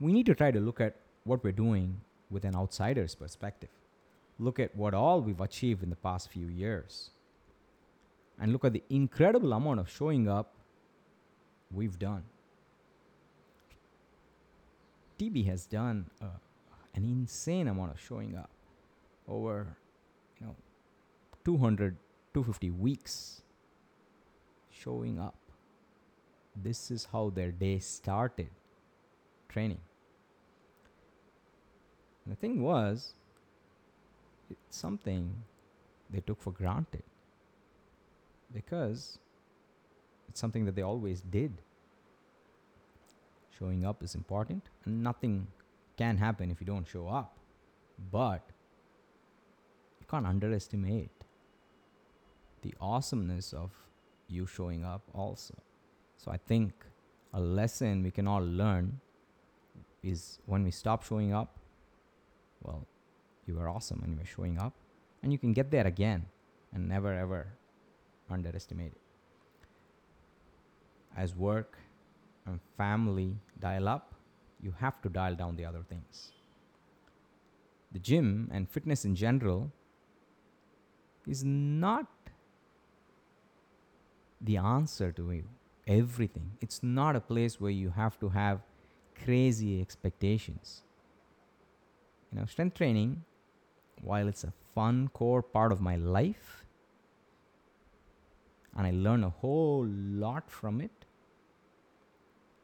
We 0.00 0.12
need 0.12 0.26
to 0.26 0.34
try 0.34 0.50
to 0.50 0.60
look 0.60 0.80
at 0.80 0.96
what 1.24 1.42
we're 1.44 1.52
doing 1.52 2.00
with 2.30 2.44
an 2.44 2.54
outsider's 2.54 3.14
perspective 3.14 3.70
look 4.38 4.58
at 4.58 4.74
what 4.76 4.94
all 4.94 5.20
we've 5.20 5.40
achieved 5.40 5.82
in 5.82 5.90
the 5.90 5.96
past 5.96 6.30
few 6.30 6.46
years 6.46 7.10
and 8.40 8.52
look 8.52 8.64
at 8.64 8.72
the 8.72 8.82
incredible 8.88 9.52
amount 9.52 9.80
of 9.80 9.90
showing 9.90 10.28
up 10.28 10.54
we've 11.72 11.98
done. 11.98 12.22
TB 15.18 15.46
has 15.46 15.66
done 15.66 16.06
uh, 16.22 16.26
an 16.94 17.04
insane 17.04 17.66
amount 17.66 17.90
of 17.90 18.00
showing 18.00 18.36
up 18.36 18.50
over, 19.26 19.76
you 20.40 20.46
know, 20.46 20.54
200, 21.44 21.96
250 22.32 22.70
weeks 22.70 23.42
showing 24.70 25.18
up. 25.18 25.34
This 26.60 26.90
is 26.90 27.08
how 27.12 27.30
their 27.30 27.52
day 27.52 27.78
started 27.78 28.50
training. 29.48 29.80
And 32.24 32.32
the 32.32 32.40
thing 32.40 32.62
was, 32.62 33.14
it's 34.50 34.76
something 34.76 35.34
they 36.10 36.20
took 36.20 36.40
for 36.40 36.52
granted 36.52 37.02
because 38.52 39.18
it's 40.28 40.40
something 40.40 40.64
that 40.64 40.74
they 40.74 40.82
always 40.82 41.20
did. 41.20 41.62
Showing 43.58 43.84
up 43.84 44.02
is 44.02 44.14
important, 44.14 44.68
and 44.84 45.02
nothing 45.02 45.48
can 45.96 46.16
happen 46.16 46.50
if 46.50 46.60
you 46.60 46.66
don't 46.66 46.86
show 46.86 47.08
up. 47.08 47.36
But 48.12 48.42
you 50.00 50.06
can't 50.08 50.26
underestimate 50.26 51.10
the 52.62 52.74
awesomeness 52.80 53.52
of 53.52 53.72
you 54.28 54.46
showing 54.46 54.84
up 54.84 55.02
also. 55.12 55.54
So 56.18 56.30
I 56.30 56.36
think 56.36 56.72
a 57.32 57.40
lesson 57.40 58.02
we 58.02 58.10
can 58.10 58.26
all 58.26 58.44
learn 58.44 59.00
is 60.02 60.40
when 60.46 60.64
we 60.64 60.70
stop 60.70 61.04
showing 61.04 61.32
up, 61.32 61.56
well, 62.62 62.86
you 63.46 63.54
were 63.54 63.68
awesome 63.68 64.00
and 64.02 64.12
you 64.12 64.18
were 64.18 64.26
showing 64.26 64.58
up, 64.58 64.74
and 65.22 65.32
you 65.32 65.38
can 65.38 65.52
get 65.52 65.70
there 65.70 65.86
again 65.86 66.26
and 66.74 66.88
never 66.88 67.14
ever 67.14 67.46
underestimate 68.30 68.92
it. 68.92 69.00
As 71.16 71.34
work 71.34 71.78
and 72.46 72.60
family 72.76 73.36
dial 73.58 73.88
up, 73.88 74.14
you 74.60 74.74
have 74.78 75.00
to 75.02 75.08
dial 75.08 75.34
down 75.34 75.56
the 75.56 75.64
other 75.64 75.82
things. 75.88 76.32
The 77.92 77.98
gym 77.98 78.50
and 78.52 78.68
fitness 78.68 79.04
in 79.04 79.14
general 79.14 79.70
is 81.26 81.44
not 81.44 82.06
the 84.40 84.56
answer 84.56 85.10
to 85.12 85.30
everything. 85.88 86.52
It's 86.60 86.82
not 86.82 87.16
a 87.16 87.20
place 87.20 87.60
where 87.60 87.70
you 87.70 87.90
have 87.90 88.20
to 88.20 88.28
have 88.28 88.60
crazy 89.24 89.80
expectations. 89.80 90.82
You 92.30 92.38
know, 92.38 92.46
strength 92.46 92.76
training, 92.76 93.24
while 94.02 94.28
it's 94.28 94.44
a 94.44 94.52
fun 94.74 95.08
core 95.08 95.42
part 95.42 95.72
of 95.72 95.80
my 95.80 95.96
life, 95.96 96.64
and 98.76 98.86
I 98.86 98.90
learn 98.90 99.24
a 99.24 99.30
whole 99.30 99.86
lot 99.86 100.50
from 100.50 100.80
it, 100.80 101.06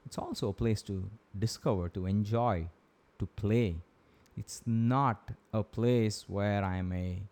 it's 0.07 0.19
also 0.19 0.51
a 0.51 0.53
place 0.53 0.83
to 0.83 1.11
discover, 1.37 1.89
to 1.89 2.07
enjoy, 2.07 2.69
to 3.19 3.27
play. 3.27 3.77
It's 4.37 4.63
not 4.67 5.31
a 5.53 5.63
place 5.63 6.27
where 6.29 6.63
I'm 6.63 6.93
a 6.93 7.23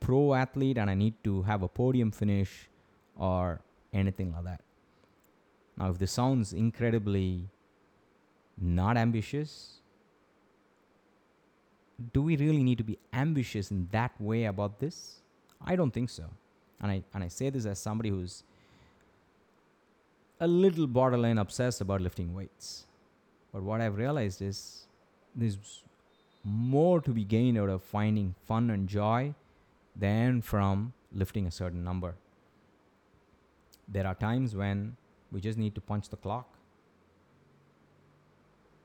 pro 0.00 0.34
athlete 0.34 0.78
and 0.78 0.88
I 0.88 0.94
need 0.94 1.14
to 1.24 1.42
have 1.42 1.62
a 1.62 1.68
podium 1.68 2.12
finish 2.12 2.68
or 3.16 3.60
anything 3.92 4.32
like 4.32 4.44
that. 4.44 4.60
Now, 5.76 5.90
if 5.90 5.98
this 5.98 6.12
sounds 6.12 6.52
incredibly 6.52 7.48
not 8.60 8.96
ambitious, 8.96 9.80
do 12.12 12.22
we 12.22 12.36
really 12.36 12.62
need 12.62 12.78
to 12.78 12.84
be 12.84 12.98
ambitious 13.12 13.70
in 13.70 13.88
that 13.92 14.12
way 14.20 14.44
about 14.44 14.78
this? 14.78 15.20
I 15.64 15.76
don't 15.76 15.92
think 15.92 16.10
so. 16.10 16.24
And 16.80 16.90
I, 16.90 17.02
and 17.14 17.24
I 17.24 17.28
say 17.28 17.50
this 17.50 17.66
as 17.66 17.78
somebody 17.78 18.10
who's 18.10 18.44
a 20.40 20.46
little 20.46 20.86
borderline 20.86 21.38
obsessed 21.38 21.80
about 21.80 22.00
lifting 22.00 22.34
weights. 22.34 22.86
But 23.52 23.62
what 23.62 23.80
I've 23.80 23.96
realized 23.96 24.42
is 24.42 24.86
there's 25.34 25.58
more 26.44 27.00
to 27.00 27.10
be 27.10 27.24
gained 27.24 27.58
out 27.58 27.68
of 27.68 27.82
finding 27.82 28.34
fun 28.46 28.70
and 28.70 28.88
joy 28.88 29.34
than 29.96 30.40
from 30.42 30.92
lifting 31.12 31.46
a 31.46 31.50
certain 31.50 31.82
number. 31.82 32.14
There 33.88 34.06
are 34.06 34.14
times 34.14 34.54
when 34.54 34.96
we 35.32 35.40
just 35.40 35.58
need 35.58 35.74
to 35.74 35.80
punch 35.80 36.08
the 36.08 36.16
clock. 36.16 36.54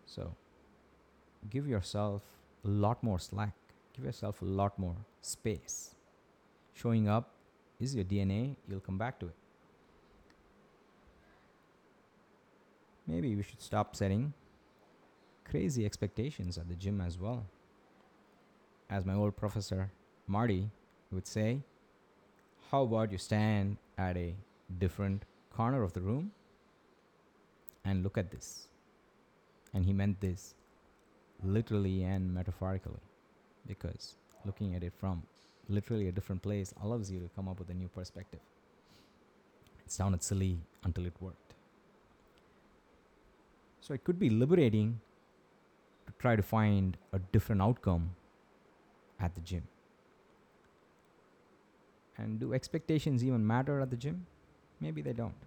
So 0.06 0.36
give 1.50 1.68
yourself 1.68 2.22
a 2.64 2.68
lot 2.68 3.04
more 3.04 3.20
slack, 3.20 3.54
give 3.96 4.06
yourself 4.06 4.42
a 4.42 4.46
lot 4.46 4.78
more 4.80 4.96
space. 5.22 5.96
Showing 6.74 7.08
up 7.08 7.32
is 7.80 7.96
your 7.96 8.06
DNA, 8.06 8.56
you'll 8.68 8.80
come 8.80 8.98
back 8.98 9.20
to 9.20 9.28
it. 9.28 9.36
Maybe 13.06 13.36
we 13.36 13.44
should 13.44 13.62
stop 13.62 13.96
setting 13.96 14.34
crazy 15.44 15.86
expectations 15.86 16.58
at 16.58 16.70
the 16.70 16.76
gym 16.76 17.02
as 17.02 17.20
well. 17.20 17.46
As 18.90 19.06
my 19.06 19.14
old 19.14 19.36
professor 19.36 19.92
Marty 20.28 20.70
would 21.12 21.28
say, 21.28 21.60
how 22.72 22.84
about 22.84 23.12
you 23.12 23.18
stand 23.18 23.78
at 23.98 24.16
a 24.16 24.36
different 24.80 25.24
corner 25.56 25.84
of 25.84 25.94
the 25.94 26.02
room 26.02 26.32
and 27.86 28.04
look 28.04 28.18
at 28.18 28.32
this? 28.32 28.68
And 29.74 29.86
he 29.86 29.94
meant 29.94 30.22
this 30.22 30.56
literally 31.44 32.04
and 32.04 32.34
metaphorically 32.34 33.02
because 33.68 34.16
looking 34.46 34.76
at 34.76 34.84
it 34.84 34.94
from 34.94 35.24
literally 35.70 36.08
a 36.08 36.12
different 36.12 36.42
place 36.42 36.74
allows 36.82 37.10
you 37.10 37.20
to 37.20 37.30
come 37.36 37.48
up 37.48 37.60
with 37.60 37.70
a 37.70 37.74
new 37.74 37.88
perspective. 37.88 38.40
It 39.86 39.92
sounded 39.92 40.24
silly 40.24 40.60
until 40.84 41.06
it 41.06 41.14
worked. 41.20 41.54
So 43.82 43.94
it 43.94 44.04
could 44.04 44.20
be 44.20 44.30
liberating 44.30 45.00
to 46.08 46.14
try 46.20 46.36
to 46.36 46.44
find 46.44 46.98
a 47.12 47.20
different 47.20 47.62
outcome 47.62 48.12
at 49.20 49.36
the 49.36 49.42
gym. 49.42 49.64
And 52.18 52.40
do 52.40 52.54
expectations 52.54 53.24
even 53.24 53.46
matter 53.46 53.82
at 53.82 53.90
the 53.90 53.98
gym? 53.98 54.28
Maybe 54.84 55.02
they 55.02 55.14
don't. 55.14 55.42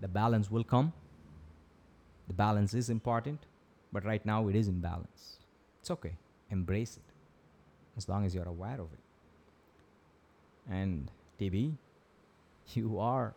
The 0.00 0.08
balance 0.08 0.50
will 0.50 0.64
come. 0.64 0.92
The 2.26 2.34
balance 2.34 2.74
is 2.74 2.90
important, 2.90 3.46
but 3.92 4.04
right 4.04 4.24
now 4.26 4.48
it 4.48 4.56
is 4.56 4.66
in 4.66 4.80
balance. 4.80 5.38
It's 5.80 5.90
okay. 5.92 6.16
Embrace 6.50 6.96
it 6.96 7.08
as 7.96 8.08
long 8.08 8.26
as 8.26 8.34
you're 8.34 8.48
aware 8.48 8.80
of 8.80 8.88
it. 8.92 9.04
And 10.68 11.10
TB, 11.40 11.74
you 12.74 12.98
are 12.98 13.34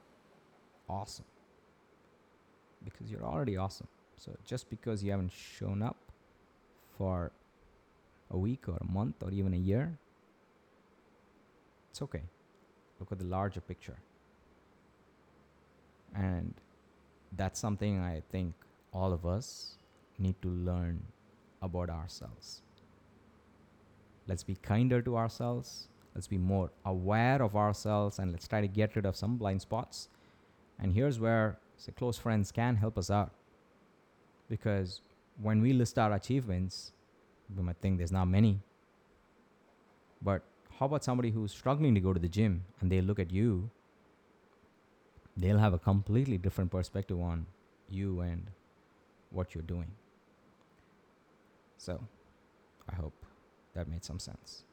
awesome 0.89 1.25
because 2.83 3.11
you're 3.11 3.25
already 3.25 3.55
awesome. 3.55 3.87
So 4.15 4.31
just 4.45 4.67
because 4.69 5.03
you 5.03 5.11
haven't 5.11 5.31
shown 5.31 5.83
up 5.83 5.97
for 6.97 7.31
a 8.31 8.37
week 8.37 8.67
or 8.67 8.77
a 8.81 8.91
month 8.91 9.21
or 9.21 9.29
even 9.29 9.53
a 9.53 9.57
year, 9.57 9.99
it's 11.91 12.01
okay. 12.01 12.23
Look 12.99 13.11
at 13.11 13.19
the 13.19 13.25
larger 13.25 13.61
picture. 13.61 13.97
And 16.15 16.53
that's 17.35 17.59
something 17.59 17.99
I 17.99 18.21
think 18.31 18.53
all 18.93 19.13
of 19.13 19.25
us 19.25 19.75
need 20.17 20.41
to 20.41 20.49
learn 20.49 21.03
about 21.61 21.89
ourselves. 21.89 22.61
Let's 24.27 24.43
be 24.43 24.55
kinder 24.55 25.01
to 25.01 25.17
ourselves. 25.17 25.87
Let's 26.15 26.27
be 26.27 26.37
more 26.37 26.71
aware 26.85 27.41
of 27.41 27.55
ourselves 27.55 28.19
and 28.19 28.31
let's 28.31 28.47
try 28.47 28.61
to 28.61 28.67
get 28.67 28.95
rid 28.95 29.05
of 29.05 29.15
some 29.15 29.37
blind 29.37 29.61
spots. 29.61 30.09
And 30.79 30.93
here's 30.93 31.19
where 31.19 31.59
say 31.77 31.91
close 31.91 32.17
friends 32.17 32.51
can 32.51 32.75
help 32.75 32.97
us 32.97 33.09
out 33.09 33.31
because 34.49 35.01
when 35.41 35.61
we 35.61 35.73
list 35.73 35.97
our 35.99 36.13
achievements 36.13 36.91
we 37.55 37.63
might 37.63 37.77
think 37.77 37.97
there's 37.97 38.11
not 38.11 38.25
many 38.25 38.59
but 40.21 40.41
how 40.79 40.87
about 40.87 41.03
somebody 41.03 41.29
who's 41.31 41.51
struggling 41.51 41.93
to 41.93 42.01
go 42.01 42.13
to 42.13 42.19
the 42.19 42.27
gym 42.27 42.63
and 42.81 42.91
they 42.91 42.99
look 43.01 43.19
at 43.19 43.31
you 43.31 43.69
they'll 45.37 45.57
have 45.59 45.73
a 45.73 45.79
completely 45.79 46.37
different 46.37 46.71
perspective 46.71 47.19
on 47.19 47.45
you 47.89 48.21
and 48.21 48.47
what 49.29 49.53
you're 49.53 49.63
doing 49.63 49.91
so 51.77 52.01
i 52.89 52.95
hope 52.95 53.25
that 53.73 53.87
made 53.87 54.03
some 54.03 54.19
sense 54.19 54.63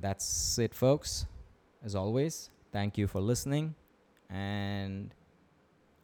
that's 0.00 0.58
it 0.58 0.74
folks 0.74 1.26
as 1.84 1.94
always 1.94 2.50
thank 2.72 2.96
you 2.96 3.06
for 3.06 3.20
listening 3.20 3.74
and 4.30 5.14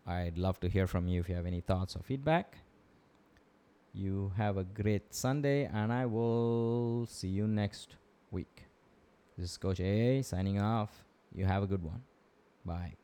I'd 0.06 0.36
love 0.36 0.60
to 0.60 0.68
hear 0.68 0.86
from 0.86 1.08
you 1.08 1.20
if 1.20 1.28
you 1.28 1.34
have 1.34 1.46
any 1.46 1.60
thoughts 1.60 1.96
or 1.96 2.02
feedback. 2.02 2.58
You 3.94 4.32
have 4.36 4.56
a 4.58 4.64
great 4.64 5.14
Sunday, 5.14 5.64
and 5.64 5.92
I 5.92 6.04
will 6.06 7.06
see 7.08 7.28
you 7.28 7.46
next 7.46 7.96
week. 8.30 8.64
This 9.38 9.52
is 9.52 9.56
Coach 9.56 9.80
AA 9.80 10.22
signing 10.22 10.60
off. 10.60 11.04
You 11.34 11.44
have 11.46 11.62
a 11.62 11.66
good 11.66 11.82
one. 11.82 12.02
Bye. 12.64 12.94